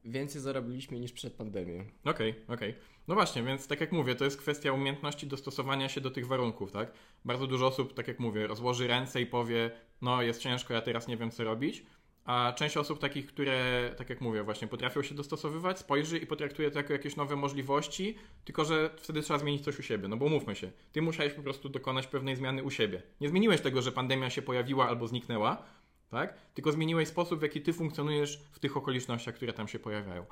więcej 0.09 0.41
zarobiliśmy 0.41 0.99
niż 0.99 1.11
przed 1.11 1.33
pandemią. 1.33 1.85
Okej, 2.03 2.31
okay, 2.31 2.55
okej. 2.55 2.69
Okay. 2.69 2.81
No 3.07 3.15
właśnie, 3.15 3.43
więc 3.43 3.67
tak 3.67 3.81
jak 3.81 3.91
mówię, 3.91 4.15
to 4.15 4.25
jest 4.25 4.37
kwestia 4.37 4.73
umiejętności 4.73 5.27
dostosowania 5.27 5.89
się 5.89 6.01
do 6.01 6.11
tych 6.11 6.27
warunków, 6.27 6.71
tak? 6.71 6.91
Bardzo 7.25 7.47
dużo 7.47 7.67
osób, 7.67 7.93
tak 7.93 8.07
jak 8.07 8.19
mówię, 8.19 8.47
rozłoży 8.47 8.87
ręce 8.87 9.21
i 9.21 9.25
powie, 9.25 9.71
no 10.01 10.21
jest 10.21 10.41
ciężko, 10.41 10.73
ja 10.73 10.81
teraz 10.81 11.07
nie 11.07 11.17
wiem 11.17 11.31
co 11.31 11.43
robić, 11.43 11.85
a 12.25 12.53
część 12.53 12.77
osób 12.77 12.99
takich, 12.99 13.27
które, 13.27 13.89
tak 13.97 14.09
jak 14.09 14.21
mówię, 14.21 14.43
właśnie 14.43 14.67
potrafią 14.67 15.03
się 15.03 15.15
dostosowywać, 15.15 15.79
spojrzy 15.79 16.17
i 16.17 16.25
potraktuje 16.25 16.71
to 16.71 16.79
jako 16.79 16.93
jakieś 16.93 17.15
nowe 17.15 17.35
możliwości, 17.35 18.17
tylko 18.45 18.65
że 18.65 18.89
wtedy 18.97 19.21
trzeba 19.21 19.39
zmienić 19.39 19.63
coś 19.63 19.79
u 19.79 19.83
siebie, 19.83 20.07
no 20.07 20.17
bo 20.17 20.29
mówmy 20.29 20.55
się, 20.55 20.71
ty 20.91 21.01
musiałeś 21.01 21.33
po 21.33 21.41
prostu 21.41 21.69
dokonać 21.69 22.07
pewnej 22.07 22.35
zmiany 22.35 22.63
u 22.63 22.71
siebie. 22.71 23.01
Nie 23.21 23.29
zmieniłeś 23.29 23.61
tego, 23.61 23.81
że 23.81 23.91
pandemia 23.91 24.29
się 24.29 24.41
pojawiła 24.41 24.87
albo 24.87 25.07
zniknęła, 25.07 25.63
tak? 26.09 26.33
Tylko 26.53 26.71
zmieniłeś 26.71 27.07
sposób, 27.07 27.39
w 27.39 27.43
jaki 27.43 27.61
ty 27.61 27.73
funkcjonujesz 27.73 28.41
w 28.51 28.59
tych 28.59 28.77
okolicznościach, 28.77 29.35
które 29.35 29.53
tam 29.53 29.67
się 29.67 29.79
pojawiają. 29.79 30.25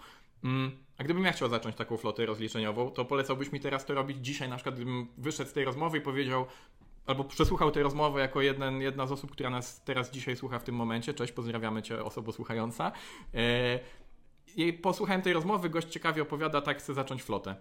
Mm, 0.44 0.72
a 0.98 1.04
gdybym 1.04 1.24
ja 1.24 1.32
chciał 1.32 1.50
zacząć 1.50 1.76
taką 1.76 1.98
flotę 1.98 2.26
rozliczeniową, 2.26 2.92
to 2.92 3.06
polecałbyś 3.06 3.52
mi 3.52 3.60
teraz 3.60 3.86
to 3.86 3.94
robić 3.94 4.18
dzisiaj, 4.26 4.50
na 4.50 4.56
przykład 4.56 4.76
gdybym 4.76 5.08
wyszedł 5.18 5.50
z 5.50 5.54
tej 5.54 5.66
rozmowy 5.66 5.98
i 5.98 6.02
powiedział, 6.02 6.46
albo 7.06 7.24
przesłuchał 7.24 7.72
tę 7.72 7.84
rozmowę 7.84 8.22
jako 8.22 8.42
jeden, 8.42 8.82
jedna 8.82 9.08
z 9.08 9.12
osób, 9.12 9.32
która 9.32 9.50
nas 9.50 9.84
teraz 9.84 10.12
dzisiaj 10.12 10.36
słucha 10.36 10.60
w 10.60 10.64
tym 10.64 10.76
momencie. 10.76 11.14
Cześć, 11.14 11.34
pozdrawiamy 11.34 11.82
Cię, 11.84 12.04
osobo 12.04 12.32
słuchająca. 12.32 12.92
E, 13.34 13.80
I 14.56 14.74
posłuchałem 14.74 15.22
tej 15.22 15.34
rozmowy, 15.34 15.70
gość 15.70 15.88
ciekawie 15.88 16.22
opowiada, 16.22 16.62
tak 16.62 16.78
chce 16.78 16.94
zacząć 16.94 17.24
flotę. 17.24 17.56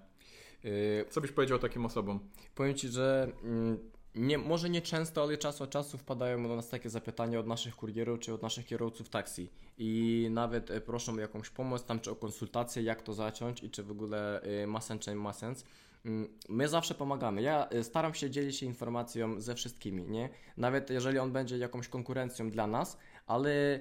Yy, 0.65 1.05
Co 1.11 1.21
byś 1.21 1.33
powiedział 1.33 1.59
takim 1.59 1.87
osobom? 1.87 2.21
powiem 2.55 2.75
Ci, 2.75 2.89
że 2.89 3.33
mm, 3.43 3.79
nie, 4.17 4.39
może 4.39 4.71
nie 4.71 4.83
często, 4.83 5.23
ale 5.23 5.39
czas 5.39 5.61
od 5.61 5.71
czasu 5.71 5.99
wpadają 5.99 6.49
do 6.49 6.57
nas 6.57 6.69
takie 6.69 6.91
zapytania 6.91 7.41
od 7.41 7.47
naszych 7.47 7.77
kurierów 7.77 8.21
czy 8.21 8.35
od 8.35 8.43
naszych 8.43 8.67
kierowców 8.67 9.09
taksi 9.09 9.51
i 9.79 10.29
nawet 10.31 10.71
e, 10.71 10.81
proszą 10.81 11.15
o 11.15 11.21
jakąś 11.21 11.51
pomoc 11.51 11.85
tam 11.85 12.01
czy 12.01 12.11
o 12.11 12.17
konsultację, 12.17 12.83
jak 12.83 13.03
to 13.03 13.15
zacząć 13.15 13.63
i 13.63 13.71
czy 13.71 13.83
w 13.83 13.91
ogóle 13.91 14.41
e, 14.41 14.67
ma 14.67 14.81
sens 14.81 15.03
czy 15.03 15.11
nie 15.11 15.17
ma 15.17 15.33
sens. 15.33 15.65
Mm, 16.05 16.29
My 16.49 16.69
zawsze 16.69 16.95
pomagamy. 16.95 17.43
Ja 17.43 17.69
e, 17.69 17.85
staram 17.85 18.15
się 18.15 18.31
dzielić 18.31 18.57
się 18.57 18.67
informacją 18.67 19.41
ze 19.41 19.55
wszystkimi, 19.55 20.03
nie? 20.03 20.29
Nawet 20.57 20.91
jeżeli 20.91 21.19
on 21.19 21.33
będzie 21.33 21.59
jakąś 21.59 21.89
konkurencją 21.89 22.51
dla 22.51 22.67
nas, 22.67 22.99
ale 23.27 23.81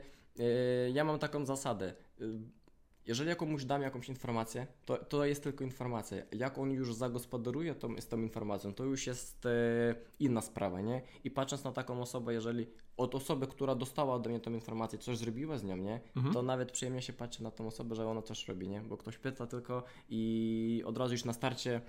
ja 0.93 1.03
mam 1.03 1.19
taką 1.19 1.45
zasadę. 1.45 1.93
Jeżeli 3.07 3.29
ja 3.29 3.35
komuś 3.35 3.65
dam 3.65 3.81
jakąś 3.81 4.09
informację, 4.09 4.67
to, 4.85 4.97
to 4.97 5.25
jest 5.25 5.43
tylko 5.43 5.63
informacja. 5.63 6.17
Jak 6.31 6.57
on 6.57 6.71
już 6.71 6.93
zagospodaruje 6.93 7.75
tą, 7.75 8.01
z 8.01 8.07
tą 8.07 8.21
informacją, 8.21 8.73
to 8.73 8.83
już 8.83 9.07
jest 9.07 9.45
e, 9.45 9.49
inna 10.19 10.41
sprawa, 10.41 10.81
nie? 10.81 11.01
I 11.23 11.31
patrząc 11.31 11.63
na 11.63 11.71
taką 11.71 12.01
osobę, 12.01 12.33
jeżeli 12.33 12.67
od 12.97 13.15
osoby, 13.15 13.47
która 13.47 13.75
dostała 13.75 14.15
ode 14.15 14.29
mnie 14.29 14.39
tą 14.39 14.53
informację, 14.53 14.99
coś 14.99 15.17
zrobiła 15.17 15.57
z 15.57 15.63
nią, 15.63 15.77
nie? 15.77 16.01
Mhm. 16.15 16.33
To 16.33 16.41
nawet 16.41 16.71
przyjemnie 16.71 17.01
się 17.01 17.13
patrzy 17.13 17.43
na 17.43 17.51
tą 17.51 17.67
osobę, 17.67 17.95
że 17.95 18.07
ona 18.07 18.21
coś 18.21 18.47
robi, 18.47 18.67
nie? 18.67 18.81
Bo 18.81 18.97
ktoś 18.97 19.17
pyta 19.17 19.47
tylko 19.47 19.83
i 20.09 20.83
od 20.85 20.97
razu 20.97 21.13
już 21.13 21.25
na 21.25 21.33
starcie 21.33 21.81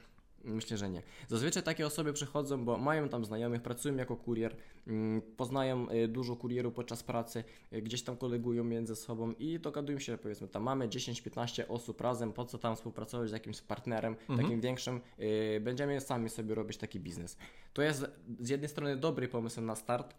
Myślę, 0.46 0.76
że 0.76 0.90
nie. 0.90 1.02
Zazwyczaj 1.28 1.62
takie 1.62 1.86
osoby 1.86 2.12
przychodzą, 2.12 2.64
bo 2.64 2.76
mają 2.78 3.08
tam 3.08 3.24
znajomych, 3.24 3.62
pracują 3.62 3.96
jako 3.96 4.16
kurier, 4.16 4.56
mm, 4.86 5.22
poznają 5.36 5.90
y, 5.90 6.08
dużo 6.08 6.36
kurierów 6.36 6.74
podczas 6.74 7.02
pracy, 7.02 7.44
y, 7.72 7.82
gdzieś 7.82 8.02
tam 8.02 8.16
kolegują 8.16 8.64
między 8.64 8.96
sobą 8.96 9.32
i 9.32 9.58
dogadują 9.58 9.98
się, 9.98 10.18
powiedzmy, 10.18 10.48
tam 10.48 10.62
mamy 10.62 10.88
10-15 10.88 11.68
osób 11.68 12.00
razem, 12.00 12.32
po 12.32 12.44
co 12.44 12.58
tam 12.58 12.76
współpracować 12.76 13.28
z 13.28 13.32
jakimś 13.32 13.60
partnerem, 13.60 14.16
takim 14.36 14.60
większym, 14.60 15.00
y, 15.20 15.60
będziemy 15.60 16.00
sami 16.00 16.30
sobie 16.30 16.54
robić 16.54 16.76
taki 16.76 17.00
biznes. 17.00 17.36
To 17.72 17.82
jest 17.82 18.06
z 18.40 18.48
jednej 18.48 18.68
strony 18.68 18.96
dobry 18.96 19.28
pomysł 19.28 19.60
na 19.60 19.76
start, 19.76 20.14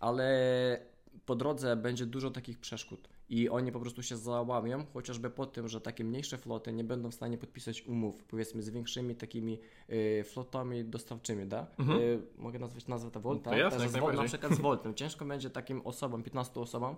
ale 0.00 0.89
po 1.26 1.34
drodze 1.34 1.76
będzie 1.76 2.06
dużo 2.06 2.30
takich 2.30 2.58
przeszkód 2.58 3.08
i 3.28 3.48
oni 3.48 3.72
po 3.72 3.80
prostu 3.80 4.02
się 4.02 4.16
załamią, 4.16 4.86
chociażby 4.92 5.30
po 5.30 5.46
tym, 5.46 5.68
że 5.68 5.80
takie 5.80 6.04
mniejsze 6.04 6.38
floty 6.38 6.72
nie 6.72 6.84
będą 6.84 7.10
w 7.10 7.14
stanie 7.14 7.38
podpisać 7.38 7.82
umów, 7.82 8.24
powiedzmy, 8.24 8.62
z 8.62 8.70
większymi 8.70 9.14
takimi 9.14 9.60
y, 9.90 10.24
flotami 10.24 10.84
dostawczymi, 10.84 11.46
da? 11.46 11.66
Y, 12.00 12.22
mogę 12.38 12.58
nazwać 12.58 12.86
nazwę 12.86 13.10
to 13.10 13.20
Volta? 13.20 13.50
To 13.50 13.56
jasne, 13.56 13.78
na 14.12 14.24
przykład 14.24 14.54
z 14.54 14.60
Voltem. 14.60 14.94
Ciężko 14.94 15.24
będzie 15.24 15.50
takim 15.50 15.80
osobom, 15.86 16.22
15 16.22 16.60
osobom, 16.60 16.96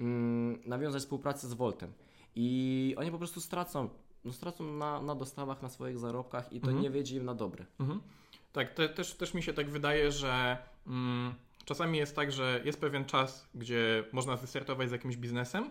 mm, 0.00 0.60
nawiązać 0.66 1.02
współpracę 1.02 1.48
z 1.48 1.54
Voltem. 1.54 1.92
I 2.34 2.94
oni 2.98 3.10
po 3.10 3.18
prostu 3.18 3.40
stracą, 3.40 3.88
no 4.24 4.32
stracą 4.32 4.64
na, 4.64 5.02
na 5.02 5.14
dostawach, 5.14 5.62
na 5.62 5.68
swoich 5.68 5.98
zarobkach 5.98 6.52
i 6.52 6.60
to 6.60 6.72
nie 6.72 6.90
wiedzie 6.90 7.16
im 7.16 7.24
na 7.24 7.34
dobre. 7.34 7.66
Mhm. 7.80 8.00
Tak, 8.52 8.74
te, 8.74 8.88
też, 8.88 9.14
też 9.14 9.34
mi 9.34 9.42
się 9.42 9.52
tak 9.52 9.70
wydaje, 9.70 10.12
że 10.12 10.58
mm, 10.86 11.34
czasami 11.68 11.98
jest 11.98 12.16
tak, 12.16 12.32
że 12.32 12.60
jest 12.64 12.80
pewien 12.80 13.04
czas, 13.04 13.48
gdzie 13.54 14.04
można 14.12 14.36
wystartować 14.36 14.88
z 14.88 14.92
jakimś 14.92 15.16
biznesem 15.16 15.70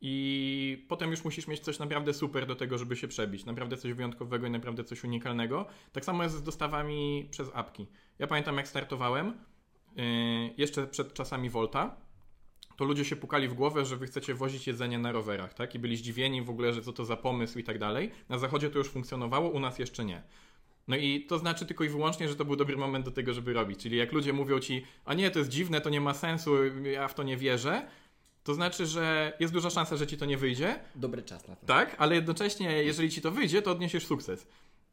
i 0.00 0.86
potem 0.88 1.10
już 1.10 1.24
musisz 1.24 1.48
mieć 1.48 1.60
coś 1.60 1.78
naprawdę 1.78 2.14
super 2.14 2.46
do 2.46 2.56
tego, 2.56 2.78
żeby 2.78 2.96
się 2.96 3.08
przebić. 3.08 3.44
Naprawdę 3.44 3.76
coś 3.76 3.92
wyjątkowego 3.92 4.46
i 4.46 4.50
naprawdę 4.50 4.84
coś 4.84 5.04
unikalnego. 5.04 5.66
Tak 5.92 6.04
samo 6.04 6.22
jest 6.22 6.34
z 6.34 6.42
dostawami 6.42 7.28
przez 7.30 7.50
apki. 7.54 7.86
Ja 8.18 8.26
pamiętam, 8.26 8.56
jak 8.56 8.68
startowałem, 8.68 9.34
yy, 9.96 10.04
jeszcze 10.56 10.86
przed 10.86 11.14
czasami 11.14 11.50
Volta, 11.50 11.96
to 12.76 12.84
ludzie 12.84 13.04
się 13.04 13.16
pukali 13.16 13.48
w 13.48 13.54
głowę, 13.54 13.84
że 13.84 13.96
wy 13.96 14.06
chcecie 14.06 14.34
wozić 14.34 14.66
jedzenie 14.66 14.98
na 14.98 15.12
rowerach, 15.12 15.54
tak? 15.54 15.74
I 15.74 15.78
byli 15.78 15.96
zdziwieni 15.96 16.42
w 16.42 16.50
ogóle, 16.50 16.72
że 16.72 16.82
co 16.82 16.92
to 16.92 17.04
za 17.04 17.16
pomysł 17.16 17.58
i 17.58 17.64
tak 17.64 17.78
dalej. 17.78 18.10
Na 18.28 18.38
zachodzie 18.38 18.70
to 18.70 18.78
już 18.78 18.88
funkcjonowało, 18.88 19.50
u 19.50 19.60
nas 19.60 19.78
jeszcze 19.78 20.04
nie. 20.04 20.22
No 20.90 20.96
i 20.96 21.20
to 21.20 21.38
znaczy 21.38 21.66
tylko 21.66 21.84
i 21.84 21.88
wyłącznie, 21.88 22.28
że 22.28 22.36
to 22.36 22.44
był 22.44 22.56
dobry 22.56 22.76
moment 22.76 23.04
do 23.04 23.10
tego, 23.10 23.34
żeby 23.34 23.52
robić. 23.52 23.80
Czyli 23.80 23.96
jak 23.96 24.12
ludzie 24.12 24.32
mówią 24.32 24.60
ci, 24.60 24.84
a 25.04 25.14
nie, 25.14 25.30
to 25.30 25.38
jest 25.38 25.50
dziwne, 25.50 25.80
to 25.80 25.90
nie 25.90 26.00
ma 26.00 26.14
sensu, 26.14 26.50
ja 26.82 27.08
w 27.08 27.14
to 27.14 27.22
nie 27.22 27.36
wierzę, 27.36 27.82
to 28.44 28.54
znaczy, 28.54 28.86
że 28.86 29.32
jest 29.40 29.52
duża 29.52 29.70
szansa, 29.70 29.96
że 29.96 30.06
ci 30.06 30.16
to 30.16 30.26
nie 30.26 30.36
wyjdzie, 30.36 30.80
Dobry 30.94 31.22
czas 31.22 31.48
na 31.48 31.56
to. 31.56 31.66
tak, 31.66 31.96
ale 31.98 32.14
jednocześnie, 32.14 32.82
jeżeli 32.84 33.10
ci 33.10 33.20
to 33.20 33.30
wyjdzie, 33.30 33.62
to 33.62 33.70
odniesiesz 33.70 34.06
sukces. 34.06 34.46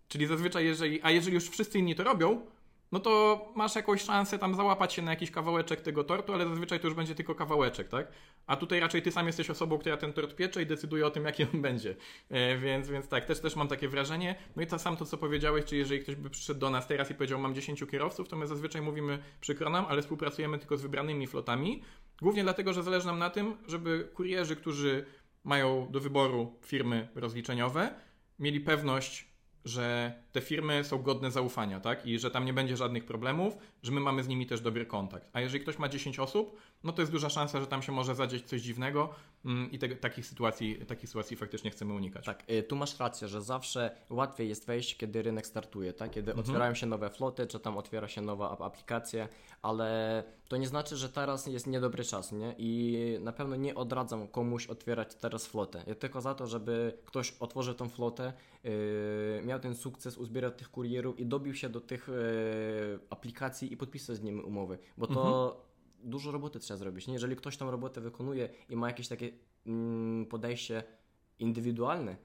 Czyli 0.08 0.26
zazwyczaj, 0.28 0.66
jeżeli, 0.66 1.02
a 1.02 1.12
jeżeli 1.12 1.34
już 1.36 1.50
wszyscy 1.50 1.80
inni 1.80 1.96
to 1.96 2.04
robią, 2.04 2.46
no 2.92 3.00
to 3.00 3.46
masz 3.56 3.76
jakąś 3.76 4.02
szansę 4.02 4.40
tam 4.40 4.56
załapać 4.56 4.94
się 4.94 5.02
na 5.02 5.12
jakiś 5.12 5.32
kawałeczek 5.32 5.82
tego 5.82 6.04
tortu, 6.04 6.34
ale 6.34 6.48
zazwyczaj 6.48 6.80
to 6.80 6.88
już 6.88 6.96
będzie 6.96 7.16
tylko 7.16 7.36
kawałeczek, 7.36 7.88
tak? 7.88 8.08
A 8.48 8.56
tutaj 8.56 8.80
raczej 8.80 9.02
ty 9.02 9.12
sam 9.12 9.28
jesteś 9.28 9.50
osobą, 9.50 9.78
która 9.78 9.98
ten 9.98 10.14
tort 10.14 10.36
piecze 10.36 10.62
i 10.62 10.66
decyduje 10.66 11.08
o 11.08 11.10
tym, 11.10 11.26
jaki 11.26 11.44
on 11.54 11.62
będzie. 11.62 11.96
E, 12.30 12.58
więc, 12.58 12.90
więc 12.90 13.08
tak, 13.08 13.26
też, 13.26 13.40
też 13.40 13.56
mam 13.56 13.68
takie 13.68 13.88
wrażenie. 13.88 14.36
No 14.56 14.64
i 14.64 14.68
to 14.68 14.80
sam 14.80 14.98
to, 14.98 15.06
co 15.06 15.18
powiedziałeś, 15.18 15.66
czy 15.66 15.76
jeżeli 15.76 16.02
ktoś 16.02 16.16
by 16.16 16.30
przyszedł 16.30 16.60
do 16.60 16.70
nas 16.70 16.88
teraz 16.88 17.12
i 17.12 17.16
powiedział, 17.16 17.40
mam 17.40 17.56
10 17.56 17.84
kierowców, 17.92 18.30
to 18.30 18.36
my 18.36 18.48
zazwyczaj 18.48 18.82
mówimy, 18.82 19.20
przykro 19.42 19.70
nam, 19.70 19.86
ale 19.90 20.02
współpracujemy 20.02 20.60
tylko 20.60 20.78
z 20.78 20.82
wybranymi 20.82 21.28
flotami. 21.28 21.84
Głównie 22.22 22.44
dlatego, 22.44 22.74
że 22.74 22.84
zależy 22.84 23.08
nam 23.08 23.20
na 23.20 23.30
tym, 23.30 23.58
żeby 23.68 24.10
kurierzy, 24.14 24.56
którzy 24.56 25.06
mają 25.44 25.88
do 25.92 26.00
wyboru 26.00 26.60
firmy 26.66 27.08
rozliczeniowe, 27.16 27.94
mieli 28.40 28.60
pewność, 28.60 29.28
że 29.68 30.14
te 30.32 30.42
firmy 30.42 30.84
są 30.84 31.02
godne 31.02 31.32
zaufania, 31.32 31.80
tak? 31.80 32.06
I 32.06 32.20
że 32.20 32.32
tam 32.32 32.46
nie 32.46 32.54
będzie 32.54 32.78
żadnych 32.78 33.06
problemów, 33.06 33.58
że 33.84 33.92
my 33.92 34.00
mamy 34.00 34.24
z 34.24 34.28
nimi 34.28 34.46
też 34.46 34.62
dobry 34.62 34.86
kontakt. 34.86 35.30
A 35.34 35.42
jeżeli 35.42 35.64
ktoś 35.64 35.80
ma 35.80 35.90
10 35.90 36.20
osób, 36.20 36.58
no 36.84 36.92
to 36.92 37.02
jest 37.02 37.12
duża 37.12 37.30
szansa, 37.30 37.60
że 37.62 37.68
tam 37.68 37.82
się 37.82 37.92
może 37.92 38.16
zadzieć 38.16 38.46
coś 38.46 38.62
dziwnego 38.62 39.10
mm, 39.46 39.72
i 39.72 39.80
te, 39.80 39.90
takich, 39.90 40.26
sytuacji, 40.26 40.76
takich 40.86 41.10
sytuacji 41.10 41.38
faktycznie 41.38 41.72
chcemy 41.72 41.94
unikać. 41.94 42.26
Tak, 42.26 42.44
y, 42.52 42.64
tu 42.64 42.76
masz 42.76 43.00
rację, 43.00 43.28
że 43.28 43.42
zawsze 43.42 43.92
łatwiej 44.10 44.50
jest 44.50 44.66
wejść, 44.68 44.98
kiedy 44.98 45.22
rynek 45.22 45.48
startuje, 45.48 45.94
tak? 45.94 46.12
Kiedy 46.12 46.32
Mhm. 46.32 46.46
otwierają 46.48 46.74
się 46.76 46.86
nowe 46.86 47.10
floty, 47.10 47.48
czy 47.48 47.60
tam 47.60 47.78
otwiera 47.78 48.08
się 48.08 48.22
nowa 48.22 48.52
ap- 48.52 48.62
aplikacja, 48.62 49.28
ale 49.62 50.24
to 50.48 50.58
nie 50.58 50.68
znaczy, 50.68 50.98
że 50.98 51.10
teraz 51.10 51.48
jest 51.48 51.68
niedobry 51.68 52.04
czas, 52.04 52.32
nie? 52.32 52.56
I 52.58 53.18
na 53.22 53.32
pewno 53.32 53.56
nie 53.56 53.76
odradzam 53.76 54.28
komuś 54.28 54.68
otwierać 54.68 55.16
teraz 55.16 55.48
flotę. 55.48 55.84
Ja 55.88 55.96
tylko 55.96 56.22
za 56.22 56.36
to, 56.36 56.48
żeby 56.48 56.98
ktoś 57.06 57.34
otworzył 57.40 57.74
tą 57.74 57.90
flotę, 57.90 58.34
yy, 58.64 58.72
miał 59.46 59.60
ten 59.60 59.76
sukces, 59.76 60.18
uzbierał 60.18 60.52
tych 60.52 60.72
kurierów 60.72 61.20
i 61.20 61.26
dobił 61.26 61.54
się 61.54 61.70
do 61.70 61.82
tych 61.82 62.08
yy, 62.08 63.00
aplikacji 63.10 63.74
i 63.74 63.78
podpisał 63.78 64.16
z 64.16 64.22
nimi 64.22 64.42
umowy, 64.42 64.78
bo 64.98 65.08
to 65.08 65.67
dużo 66.04 66.32
roboty 66.32 66.60
trzeba 66.60 66.78
zrobić. 66.78 67.08
Nie? 67.08 67.14
Jeżeli 67.14 67.36
ktoś 67.36 67.58
tą 67.58 67.72
robotę 67.72 68.02
wykonuje 68.02 68.50
i 68.70 68.76
ma 68.76 68.88
jakieś 68.88 69.08
takie 69.08 69.30
mm, 69.66 70.26
podejście 70.26 70.84
indywidualne, 71.40 72.16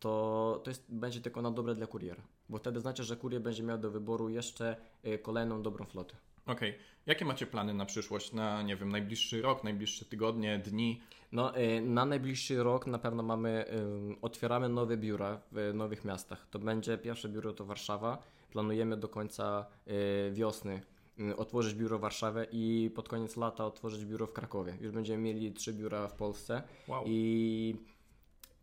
to, 0.00 0.60
to 0.64 0.70
jest, 0.70 0.84
będzie 0.88 1.20
tylko 1.20 1.42
na 1.42 1.50
dobre 1.50 1.74
dla 1.74 1.86
kuriera. 1.86 2.22
Bo 2.48 2.58
wtedy 2.58 2.80
znaczy, 2.80 3.04
że 3.04 3.16
kurier 3.16 3.42
będzie 3.42 3.62
miał 3.62 3.78
do 3.78 3.90
wyboru 3.90 4.28
jeszcze 4.28 4.76
y, 5.06 5.18
kolejną 5.18 5.62
dobrą 5.62 5.84
flotę. 5.84 6.16
Okej. 6.46 6.74
Jakie 7.06 7.24
macie 7.24 7.46
plany 7.46 7.74
na 7.74 7.86
przyszłość? 7.86 8.32
Na, 8.32 8.62
nie 8.62 8.76
wiem, 8.76 8.88
najbliższy 8.88 9.42
rok, 9.42 9.64
najbliższe 9.64 10.04
tygodnie, 10.04 10.58
dni? 10.58 11.00
No, 11.32 11.58
y, 11.58 11.80
na 11.80 12.04
najbliższy 12.04 12.62
rok 12.62 12.86
na 12.86 12.98
pewno 12.98 13.22
mamy, 13.22 13.64
otwieramy 14.22 14.68
nowe 14.68 14.96
biura 14.96 15.40
w 15.52 15.70
nowych 15.74 16.04
miastach. 16.04 16.46
To 16.50 16.58
będzie 16.58 16.98
pierwsze 16.98 17.28
biuro 17.28 17.52
to 17.52 17.64
Warszawa. 17.64 18.22
Planujemy 18.50 18.96
do 18.96 19.08
końca 19.08 19.66
y, 19.88 20.30
wiosny 20.32 20.82
otworzyć 21.36 21.74
biuro 21.74 21.98
w 21.98 22.00
Warszawie 22.00 22.46
i 22.52 22.90
pod 22.94 23.08
koniec 23.08 23.36
lata 23.36 23.66
otworzyć 23.66 24.04
biuro 24.04 24.26
w 24.26 24.32
Krakowie. 24.32 24.76
Już 24.80 24.92
będziemy 24.92 25.22
mieli 25.22 25.52
trzy 25.52 25.72
biura 25.72 26.08
w 26.08 26.14
Polsce. 26.14 26.62
Wow. 26.88 27.04
i 27.06 27.76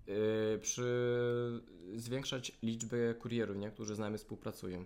y, 0.08 0.60
przy 0.62 1.62
zwiększać 1.96 2.52
liczbę 2.64 3.14
kurierów, 3.14 3.58
nie? 3.58 3.72
którzy 3.72 3.96
z 3.96 4.00
nami 4.00 4.18
współpracują 4.18 4.86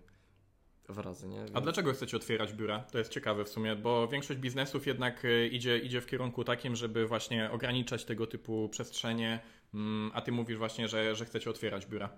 w 0.89 0.97
razy, 0.97 1.27
nie? 1.27 1.41
A 1.41 1.43
Więc- 1.43 1.63
dlaczego 1.63 1.93
chcecie 1.93 2.17
otwierać 2.17 2.53
biura? 2.53 2.79
To 2.79 2.97
jest 2.97 3.11
ciekawe 3.11 3.45
w 3.45 3.49
sumie, 3.49 3.75
bo 3.75 4.07
większość 4.07 4.39
biznesów 4.39 4.87
jednak 4.87 5.25
y, 5.25 5.47
idzie, 5.47 5.77
idzie 5.77 6.01
w 6.01 6.05
kierunku 6.05 6.43
takim, 6.43 6.75
żeby 6.75 7.07
właśnie 7.07 7.51
ograniczać 7.51 8.05
tego 8.05 8.27
typu 8.27 8.69
przestrzenie, 8.69 9.39
mm, 9.73 10.11
a 10.13 10.21
ty 10.21 10.31
mówisz 10.31 10.57
właśnie, 10.57 10.87
że, 10.87 11.15
że 11.15 11.25
chcecie 11.25 11.49
otwierać 11.49 11.85
biura. 11.85 12.09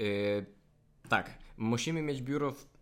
Y, 0.00 0.46
tak, 1.08 1.38
musimy 1.56 2.02
mieć 2.02 2.22
biuro 2.22 2.52
w... 2.52 2.75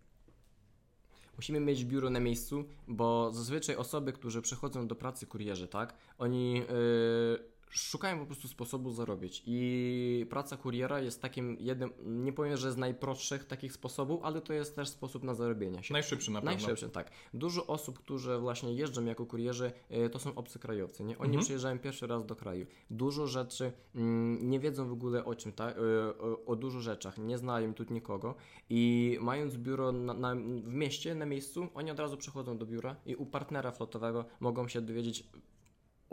Musimy 1.36 1.60
mieć 1.60 1.84
biuro 1.84 2.10
na 2.10 2.20
miejscu, 2.20 2.64
bo 2.88 3.30
zazwyczaj 3.32 3.76
osoby, 3.76 4.12
którzy 4.12 4.42
przychodzą 4.42 4.86
do 4.86 4.94
pracy 4.94 5.26
kurierzy, 5.26 5.68
tak, 5.68 5.94
oni 6.18 6.62
y, 6.62 7.53
szukają 7.70 8.18
po 8.18 8.26
prostu 8.26 8.48
sposobu 8.48 8.90
zarobić. 8.92 9.42
I 9.46 10.26
praca 10.30 10.56
kuriera 10.56 11.00
jest 11.00 11.22
takim 11.22 11.56
jednym, 11.60 11.92
nie 12.04 12.32
powiem, 12.32 12.56
że 12.56 12.72
z 12.72 12.76
najprostszych 12.76 13.44
takich 13.44 13.72
sposobów, 13.72 14.20
ale 14.22 14.40
to 14.40 14.52
jest 14.52 14.76
też 14.76 14.88
sposób 14.88 15.24
na 15.24 15.34
zarobienie 15.34 15.82
się. 15.82 15.92
Najszybszy 15.92 16.30
na 16.30 16.40
pewno. 16.40 16.50
Najszybszy, 16.50 16.88
tak. 16.88 17.10
Dużo 17.34 17.66
osób, 17.66 17.98
którzy 17.98 18.38
właśnie 18.38 18.74
jeżdżą 18.74 19.04
jako 19.04 19.26
kurierzy, 19.26 19.72
y, 20.06 20.10
to 20.10 20.18
są 20.18 20.34
obcokrajowcy, 20.34 21.04
nie? 21.04 21.18
Oni 21.18 21.26
Mhm. 21.26 21.44
przyjeżdżają 21.44 21.78
pierwszy 21.78 22.06
raz 22.06 22.26
do 22.26 22.36
kraju. 22.36 22.66
Dużo 22.90 23.26
rzeczy 23.26 23.72
mm, 23.94 24.50
nie 24.50 24.60
wiedzą 24.60 24.88
w 24.88 24.92
ogóle 24.92 25.24
o 25.24 25.34
czym, 25.34 25.52
tak? 25.52 25.76
Y, 25.78 25.80
o, 26.18 26.44
o 26.46 26.56
dużo 26.56 26.80
rzeczach, 26.80 27.18
nie 27.18 27.38
znają 27.38 27.74
tu 27.74 27.84
nikogo 27.90 28.34
i 28.70 29.18
mając 29.20 29.56
biuro 29.56 29.92
na, 29.92 30.14
na, 30.14 30.34
w 30.64 30.72
mieście, 30.74 31.14
na 31.14 31.26
miejscu, 31.26 31.68
oni 31.74 31.90
od 31.90 31.98
razu 32.00 32.16
przychodzą 32.16 32.58
do 32.58 32.66
biura 32.66 32.96
i 33.06 33.16
u 33.16 33.26
partnera 33.26 33.70
flotowego 33.72 34.24
mogą 34.40 34.68
się 34.68 34.80
dowiedzieć 34.80 35.24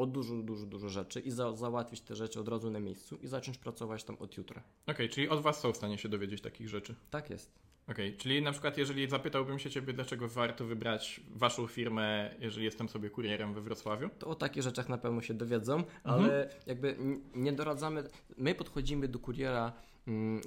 o 0.01 0.05
dużo, 0.05 0.36
dużo, 0.36 0.65
dużo 0.65 0.89
rzeczy 0.89 1.20
i 1.20 1.31
za, 1.31 1.55
załatwić 1.55 2.01
te 2.01 2.15
rzeczy 2.15 2.39
od 2.39 2.48
razu 2.48 2.72
na 2.72 2.79
miejscu 2.79 3.15
i 3.15 3.27
zacząć 3.27 3.58
pracować 3.58 4.03
tam 4.03 4.17
od 4.20 4.38
jutra. 4.38 4.63
Okej, 4.88 5.10
czyli 5.10 5.29
od 5.29 5.41
Was 5.41 5.60
są 5.60 5.74
w 5.74 5.77
stanie 5.77 5.98
się 5.98 6.10
dowiedzieć 6.10 6.41
takich 6.41 6.70
rzeczy. 6.70 6.96
Tak 7.10 7.29
jest. 7.29 7.60
Okej, 7.88 8.17
czyli 8.17 8.41
na 8.41 8.51
przykład 8.51 8.77
jeżeli 8.77 9.10
zapytałbym 9.10 9.60
się 9.60 9.70
Ciebie, 9.70 9.93
dlaczego 9.93 10.27
warto 10.27 10.65
wybrać 10.65 11.22
Waszą 11.29 11.67
firmę, 11.67 12.36
jeżeli 12.39 12.65
jestem 12.65 12.89
sobie 12.89 13.10
kurierem 13.10 13.53
we 13.53 13.62
Wrocławiu? 13.62 14.10
To 14.20 14.27
o 14.27 14.36
takich 14.36 14.63
rzeczach 14.63 14.89
na 14.89 14.98
pewno 14.98 15.22
się 15.22 15.34
dowiedzą, 15.34 15.75
Mhm. 15.75 15.89
ale 16.03 16.50
jakby 16.67 16.96
nie 17.36 17.53
doradzamy, 17.53 18.03
my 18.38 18.55
podchodzimy 18.55 19.08
do 19.08 19.20
kuriera 19.20 19.74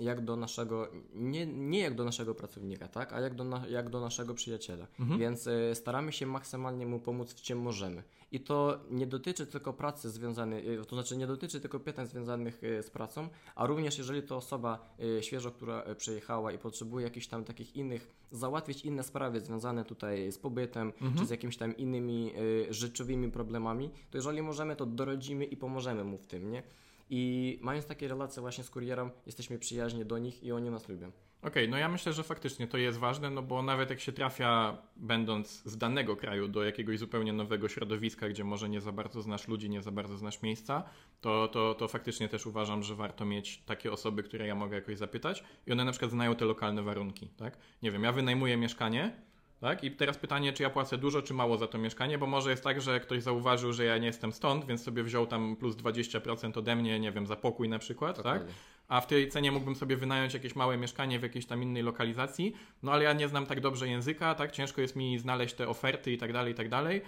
jak 0.00 0.25
do 0.25 0.37
naszego, 0.37 0.88
nie, 1.14 1.46
nie 1.46 1.78
jak 1.78 1.94
do 1.94 2.04
naszego 2.04 2.34
pracownika, 2.34 2.88
tak, 2.88 3.12
a 3.12 3.20
jak 3.20 3.34
do, 3.34 3.44
na, 3.44 3.66
jak 3.68 3.90
do 3.90 4.00
naszego 4.00 4.34
przyjaciela. 4.34 4.87
Mhm. 5.00 5.20
Więc 5.20 5.46
e, 5.46 5.75
staramy 5.75 6.12
się 6.12 6.26
maksymalnie 6.26 6.87
mu 6.87 7.00
pomóc 7.00 7.32
w 7.32 7.42
czym 7.42 7.61
możemy. 7.61 8.02
I 8.32 8.40
to 8.40 8.80
nie 8.90 9.06
dotyczy 9.06 9.46
tylko 9.46 9.73
pracy 9.73 10.11
związanej, 10.11 10.75
e, 10.75 10.84
to 10.84 10.96
znaczy 10.96 11.16
nie 11.16 11.26
dotyczy 11.26 11.61
tylko 11.61 11.80
pytań 11.80 12.06
związanych 12.06 12.64
e, 12.64 12.82
z 12.82 12.90
pracą, 12.90 13.28
a 13.54 13.66
również 13.66 13.99
jeżeli 13.99 14.23
to 14.23 14.37
osoba 14.37 14.94
świeżo, 15.20 15.50
która 15.50 15.94
przyjechała 15.94 16.52
i 16.52 16.58
potrzebuje 16.58 17.04
jakichś 17.04 17.26
tam 17.26 17.44
takich 17.44 17.76
innych, 17.76 18.11
załatwić 18.30 18.84
inne 18.84 19.02
sprawy 19.02 19.40
związane 19.40 19.84
tutaj 19.84 20.32
z 20.32 20.38
pobytem, 20.38 20.92
czy 21.18 21.26
z 21.26 21.30
jakimiś 21.30 21.56
tam 21.56 21.76
innymi 21.76 22.32
życiowymi 22.70 23.30
problemami, 23.30 23.90
to 24.11 24.18
jeżeli 24.18 24.42
możemy, 24.42 24.76
to 24.76 24.87
doradzimy 24.87 25.44
i 25.44 25.56
pomożemy 25.56 26.04
mu 26.04 26.18
w 26.18 26.26
tym, 26.26 26.50
nie? 26.50 26.62
I 27.11 27.58
mając 27.62 27.87
takie 27.87 28.08
relacje 28.08 28.40
właśnie 28.40 28.64
z 28.64 28.70
kurierem, 28.70 29.11
jesteśmy 29.26 29.58
przyjaźni 29.58 30.04
do 30.04 30.18
nich 30.18 30.42
i 30.42 30.52
oni 30.52 30.70
nas 30.70 30.88
lubią. 30.88 31.12
Okej, 31.44 31.68
no 31.68 31.78
ja 31.78 31.88
myślę, 31.88 32.12
że 32.12 32.23
faktycznie 32.23 32.66
to 32.66 32.78
jest 32.78 32.99
ważne, 32.99 33.30
no 33.30 33.42
bo 33.42 33.62
nawet 33.62 33.90
jak 33.90 34.00
się 34.00 34.12
trafia, 34.12 34.78
będąc 34.96 35.62
z 35.64 35.76
danego 35.76 36.16
kraju 36.16 36.49
do 36.49 36.64
jakiegoś 36.64 36.99
zupełnie 36.99 37.32
nowego 37.32 37.68
środowiska, 37.68 38.28
gdzie 38.28 38.44
może 38.44 38.68
nie 38.68 38.80
za 38.80 38.92
bardzo 38.92 39.23
znasz 39.23 39.49
ludzi, 39.49 39.70
nie 39.70 39.82
za 39.82 39.90
bardzo 39.90 40.16
znasz 40.16 40.42
miejsca, 40.42 40.82
to, 41.20 41.49
to, 41.49 41.75
to 41.75 41.88
faktycznie 41.88 42.28
też 42.28 42.46
uważam, 42.46 42.82
że 42.82 42.94
warto 42.94 43.25
mieć 43.25 43.62
takie 43.62 43.92
osoby, 43.92 44.23
które 44.23 44.46
ja 44.46 44.54
mogę 44.54 44.76
jakoś 44.76 44.99
zapytać 44.99 45.44
i 45.66 45.73
one 45.73 45.84
na 45.84 45.90
przykład 45.90 46.11
znają 46.11 46.37
te 46.37 46.44
lokalne 46.44 46.82
warunki, 46.82 47.28
tak? 47.28 47.58
Nie 47.82 47.90
wiem, 47.90 48.02
ja 48.02 48.12
wynajmuję 48.12 48.56
mieszkanie, 48.56 49.16
tak? 49.61 49.84
I 49.84 49.90
teraz 49.90 50.18
pytanie, 50.18 50.52
czy 50.52 50.62
ja 50.62 50.70
płacę 50.70 50.99
dużo, 50.99 51.23
czy 51.23 51.34
mało 51.34 51.58
za 51.58 51.66
to 51.66 51.78
mieszkanie, 51.78 52.18
bo 52.18 52.26
może 52.26 52.50
jest 52.50 52.64
tak, 52.64 52.80
że 52.80 53.00
ktoś 53.00 53.23
zauważył, 53.23 53.73
że 53.73 53.84
ja 53.84 53.99
nie 53.99 54.06
jestem 54.06 54.32
stąd, 54.32 54.64
więc 54.66 54.82
sobie 54.82 55.02
wziął 55.02 55.26
tam 55.26 55.56
plus 55.56 55.76
20% 55.76 56.58
ode 56.58 56.76
mnie, 56.76 57.00
nie 57.00 57.12
wiem, 57.12 57.26
za 57.26 57.37
pokój 57.37 57.68
na 57.68 57.78
przykład, 57.78 58.16
tak? 58.16 58.25
Dokładnie. 58.25 58.54
a 58.88 59.00
w 59.00 59.06
tej 59.06 59.28
cenie 59.28 59.52
mógłbym 59.52 59.75
sobie 59.75 59.96
wynająć 59.96 60.34
jakieś 60.34 60.56
małe 60.56 60.76
mieszkanie 60.76 61.18
w 61.18 61.23
jakiejś 61.23 61.46
tam 61.46 61.62
innej 61.62 61.82
lokalizacji, 61.82 62.54
no 62.82 62.92
ale 62.92 63.04
ja 63.04 63.12
nie 63.12 63.28
znam 63.28 63.46
tak 63.46 63.61
dobrze 63.61 63.88
języka, 63.88 64.34
tak, 64.34 64.52
ciężko 64.52 64.80
jest 64.80 64.96
mi 64.96 65.18
znaleźć 65.18 65.54
te 65.54 65.68
oferty 65.68 66.12
i 66.12 66.18
tak 66.18 66.32
dalej, 66.32 66.52
i 66.52 66.56
tak 66.56 66.68
dalej. 66.68 67.02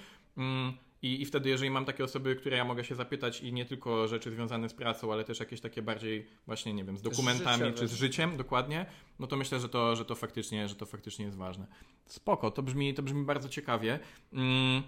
I, 1.02 1.22
I 1.22 1.26
wtedy, 1.26 1.48
jeżeli 1.48 1.70
mam 1.70 1.84
takie 1.84 2.04
osoby, 2.04 2.36
które 2.36 2.56
ja 2.56 2.64
mogę 2.64 2.84
się 2.84 2.94
zapytać 2.94 3.40
i 3.40 3.52
nie 3.52 3.64
tylko 3.64 4.08
rzeczy 4.08 4.30
związane 4.30 4.68
z 4.68 4.74
pracą, 4.74 5.12
ale 5.12 5.24
też 5.24 5.40
jakieś 5.40 5.60
takie 5.60 5.82
bardziej 5.82 6.26
właśnie, 6.46 6.74
nie 6.74 6.84
wiem, 6.84 6.98
z 6.98 7.02
dokumentami 7.02 7.58
Życiowe. 7.58 7.78
czy 7.78 7.88
z 7.88 7.94
życiem, 7.94 8.36
dokładnie, 8.36 8.86
no 9.18 9.26
to 9.26 9.36
myślę, 9.36 9.60
że 9.60 9.68
to, 9.68 9.96
że 9.96 10.04
to 10.04 10.14
faktycznie, 10.14 10.68
że 10.68 10.74
to 10.74 10.86
faktycznie 10.86 11.24
jest 11.24 11.36
ważne. 11.36 11.66
Spoko, 12.06 12.50
to 12.50 12.62
brzmi, 12.62 12.94
to 12.94 13.02
brzmi 13.02 13.24
bardzo 13.24 13.48
ciekawie. 13.48 13.98
Mm, 14.32 14.82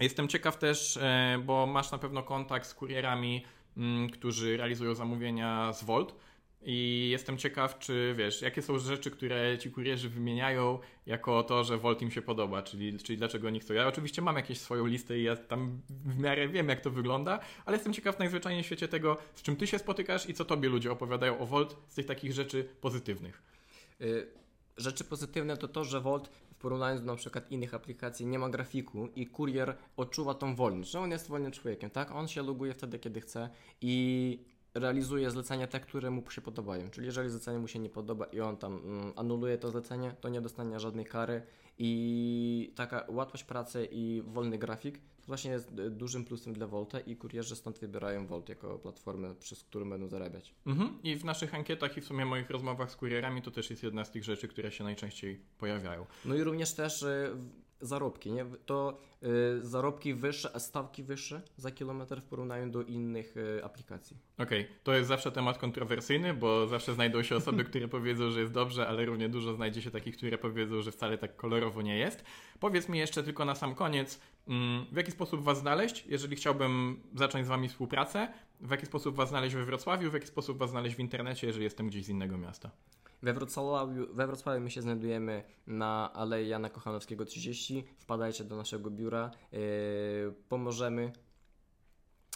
Jestem 0.00 0.28
ciekaw 0.28 0.58
też, 0.58 0.96
e, 0.96 1.38
bo 1.44 1.66
masz 1.66 1.92
na 1.92 1.98
pewno 1.98 2.22
kontakt 2.22 2.66
z 2.66 2.74
kurierami, 2.74 3.44
mm, 3.76 4.10
którzy 4.10 4.56
realizują 4.56 4.94
zamówienia 4.94 5.72
z 5.72 5.84
Volt. 5.84 6.14
I 6.62 7.08
jestem 7.10 7.38
ciekaw, 7.38 7.78
czy 7.78 8.14
wiesz, 8.16 8.42
jakie 8.42 8.62
są 8.62 8.78
rzeczy, 8.78 9.10
które 9.10 9.58
ci 9.58 9.70
kurierzy 9.70 10.08
wymieniają 10.08 10.78
jako 11.06 11.42
to, 11.42 11.64
że 11.64 11.78
Volt 11.78 12.02
im 12.02 12.10
się 12.10 12.22
podoba, 12.22 12.62
czyli, 12.62 12.98
czyli 12.98 13.18
dlaczego 13.18 13.48
oni 13.48 13.60
chcą. 13.60 13.74
Ja 13.74 13.88
oczywiście 13.88 14.22
mam 14.22 14.36
jakąś 14.36 14.58
swoją 14.58 14.86
listę 14.86 15.18
i 15.18 15.22
ja 15.22 15.36
tam 15.36 15.80
w 15.88 16.18
miarę 16.18 16.48
wiem, 16.48 16.68
jak 16.68 16.80
to 16.80 16.90
wygląda, 16.90 17.40
ale 17.64 17.76
jestem 17.76 17.92
ciekaw 17.92 18.18
najzwyczajniej 18.18 18.62
w 18.62 18.66
świecie 18.66 18.88
tego, 18.88 19.16
z 19.34 19.42
czym 19.42 19.56
ty 19.56 19.66
się 19.66 19.78
spotykasz 19.78 20.28
i 20.28 20.34
co 20.34 20.44
tobie 20.44 20.68
ludzie 20.68 20.92
opowiadają 20.92 21.38
o 21.38 21.46
Volt 21.46 21.76
z 21.88 21.94
tych 21.94 22.06
takich 22.06 22.32
rzeczy 22.32 22.68
pozytywnych. 22.80 23.42
Y, 24.00 24.26
Rzeczy 24.76 25.04
pozytywne 25.04 25.56
to 25.56 25.68
to, 25.68 25.84
że 25.84 26.00
Volt 26.00 26.28
w 26.28 26.54
porównaniu 26.54 27.00
do 27.00 27.06
na 27.06 27.16
przykład 27.16 27.50
innych 27.50 27.74
aplikacji 27.74 28.26
nie 28.26 28.38
ma 28.38 28.48
grafiku 28.48 29.08
i 29.16 29.26
kurier 29.26 29.76
odczuwa 29.96 30.34
tą 30.34 30.54
wolność, 30.54 30.90
że 30.90 31.00
on 31.00 31.10
jest 31.10 31.28
wolnym 31.28 31.52
człowiekiem, 31.52 31.90
tak? 31.90 32.10
On 32.10 32.28
się 32.28 32.42
loguje 32.42 32.74
wtedy, 32.74 32.98
kiedy 32.98 33.20
chce 33.20 33.50
i 33.80 34.38
realizuje 34.74 35.30
zlecenia 35.30 35.66
te, 35.66 35.80
które 35.80 36.10
mu 36.10 36.30
się 36.30 36.40
podobają. 36.40 36.90
Czyli 36.90 37.06
jeżeli 37.06 37.30
zlecenie 37.30 37.58
mu 37.58 37.68
się 37.68 37.78
nie 37.78 37.90
podoba 37.90 38.24
i 38.24 38.40
on 38.40 38.56
tam 38.56 38.74
mm, 38.84 39.12
anuluje 39.16 39.58
to 39.58 39.70
zlecenie, 39.70 40.14
to 40.20 40.28
nie 40.28 40.40
dostanie 40.40 40.80
żadnej 40.80 41.04
kary 41.04 41.42
i 41.78 42.72
taka 42.76 43.04
łatwość 43.08 43.44
pracy 43.44 43.88
i 43.92 44.22
wolny 44.26 44.58
grafik 44.58 44.98
to 44.98 45.26
właśnie 45.26 45.50
jest 45.50 45.78
y, 45.78 45.90
dużym 45.90 46.24
plusem 46.24 46.52
dla 46.52 46.66
Volta 46.66 47.00
i 47.00 47.16
kurierzy 47.16 47.56
stąd 47.56 47.78
wybierają 47.78 48.26
Volt 48.26 48.48
jako 48.48 48.78
platformę, 48.78 49.34
przez 49.34 49.64
którą 49.64 49.90
będą 49.90 50.08
zarabiać. 50.08 50.54
Mhm. 50.66 50.98
I 51.02 51.16
w 51.16 51.24
naszych 51.24 51.54
ankietach 51.54 51.96
i 51.96 52.00
w 52.00 52.04
sumie 52.04 52.26
moich 52.26 52.50
rozmowach 52.50 52.90
z 52.90 52.96
kurierami 52.96 53.42
to 53.42 53.50
też 53.50 53.70
jest 53.70 53.82
jedna 53.82 54.04
z 54.04 54.10
tych 54.10 54.24
rzeczy, 54.24 54.48
które 54.48 54.72
się 54.72 54.84
najczęściej 54.84 55.40
pojawiają. 55.58 56.06
No 56.24 56.34
i 56.34 56.42
również 56.42 56.74
też 56.74 57.04
w- 57.34 57.69
zarobki, 57.80 58.32
nie? 58.32 58.46
To 58.66 58.98
y, 59.22 59.66
zarobki 59.66 60.14
wyższe, 60.14 60.60
stawki 60.60 61.02
wyższe 61.02 61.42
za 61.56 61.70
kilometr 61.70 62.20
w 62.20 62.24
porównaniu 62.24 62.70
do 62.70 62.82
innych 62.82 63.36
y, 63.36 63.64
aplikacji. 63.64 64.16
Okej, 64.38 64.66
to 64.82 64.94
jest 64.94 65.08
zawsze 65.08 65.32
temat 65.32 65.58
kontrowersyjny, 65.58 66.34
bo 66.34 66.66
zawsze 66.66 66.94
znajdą 66.94 67.22
się 67.22 67.36
osoby, 67.36 67.64
które 67.64 67.88
powiedzą, 67.88 68.30
że 68.30 68.40
jest 68.40 68.52
dobrze, 68.52 68.88
ale 68.88 69.04
równie 69.04 69.28
dużo 69.28 69.54
znajdzie 69.54 69.82
się 69.82 69.90
takich, 69.90 70.16
które 70.16 70.38
powiedzą, 70.38 70.82
że 70.82 70.92
wcale 70.92 71.18
tak 71.18 71.36
kolorowo 71.36 71.82
nie 71.82 71.98
jest. 71.98 72.24
Powiedz 72.60 72.88
mi 72.88 72.98
jeszcze 72.98 73.22
tylko 73.22 73.44
na 73.44 73.54
sam 73.54 73.74
koniec, 73.74 74.20
mm, 74.48 74.86
w 74.92 74.96
jaki 74.96 75.12
sposób 75.12 75.42
Was 75.42 75.58
znaleźć, 75.58 76.06
jeżeli 76.06 76.36
chciałbym 76.36 77.00
zacząć 77.14 77.46
z 77.46 77.48
Wami 77.48 77.68
współpracę, 77.68 78.28
w 78.60 78.70
jaki 78.70 78.86
sposób 78.86 79.16
Was 79.16 79.28
znaleźć 79.28 79.54
we 79.54 79.64
Wrocławiu, 79.64 80.10
w 80.10 80.14
jaki 80.14 80.26
sposób 80.26 80.58
Was 80.58 80.70
znaleźć 80.70 80.96
w 80.96 81.00
internecie, 81.00 81.46
jeżeli 81.46 81.64
jestem 81.64 81.88
gdzieś 81.88 82.04
z 82.04 82.08
innego 82.08 82.38
miasta. 82.38 82.70
We 83.22 83.32
Wrocławiu, 83.32 84.06
we 84.14 84.26
Wrocławiu 84.26 84.60
my 84.60 84.70
się 84.70 84.82
znajdujemy 84.82 85.42
na 85.66 86.12
Alei 86.12 86.48
Jana 86.48 86.70
Kochanowskiego 86.70 87.24
30. 87.24 87.84
Wpadajcie 87.98 88.44
do 88.44 88.56
naszego 88.56 88.90
biura, 88.90 89.30
y, 89.54 89.58
pomożemy 90.48 91.12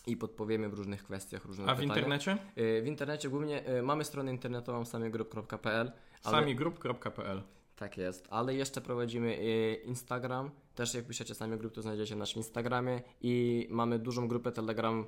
i 0.06 0.16
podpowiemy 0.16 0.68
w 0.68 0.74
różnych 0.74 1.04
kwestiach, 1.04 1.44
różnych 1.44 1.68
A 1.68 1.74
w 1.74 1.82
internecie? 1.82 2.38
Y, 2.58 2.82
W 2.82 2.86
internecie 2.86 3.28
głównie 3.28 3.68
y, 3.78 3.82
mamy 3.82 4.04
stronę 4.04 4.30
internetową 4.30 4.84
samygroup.pl. 4.84 5.92
ale- 6.24 6.40
samigroup.pl 6.40 7.42
Tak 7.76 7.96
jest, 7.98 8.26
ale 8.30 8.54
jeszcze 8.54 8.80
prowadzimy 8.80 9.38
y, 9.38 9.74
Instagram. 9.84 10.50
Też 10.74 10.94
jak 10.94 11.06
piszecie 11.06 11.34
sami 11.34 11.58
grup, 11.58 11.72
to 11.74 11.82
znajdziecie 11.82 12.16
nasz 12.16 12.36
Instagramie 12.36 13.02
i 13.20 13.66
mamy 13.70 13.98
dużą 13.98 14.28
grupę 14.28 14.52
Telegram 14.52 15.06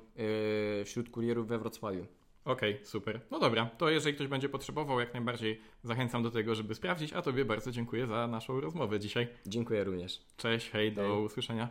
y, 0.81 0.85
wśród 0.85 1.09
kurierów 1.09 1.47
we 1.47 1.57
Wrocławiu. 1.59 2.05
Okej, 2.47 2.79
super. 2.83 3.21
No 3.31 3.39
dobra, 3.39 3.69
to 3.77 3.89
jeżeli 3.89 4.15
ktoś 4.15 4.27
będzie 4.27 4.49
potrzebował, 4.49 4.99
jak 4.99 5.13
najbardziej 5.13 5.61
zachęcam 5.83 6.23
do 6.23 6.31
tego, 6.31 6.55
żeby 6.55 6.75
sprawdzić, 6.75 7.13
a 7.13 7.21
Tobie 7.21 7.45
bardzo 7.45 7.71
dziękuję 7.71 8.07
za 8.07 8.27
naszą 8.27 8.61
rozmowę 8.61 8.99
dzisiaj. 8.99 9.27
Dziękuję 9.45 9.83
również. 9.83 10.21
Cześć, 10.37 10.69
hej, 10.69 10.91
do 10.91 11.01
Hej. 11.01 11.25
usłyszenia. 11.25 11.69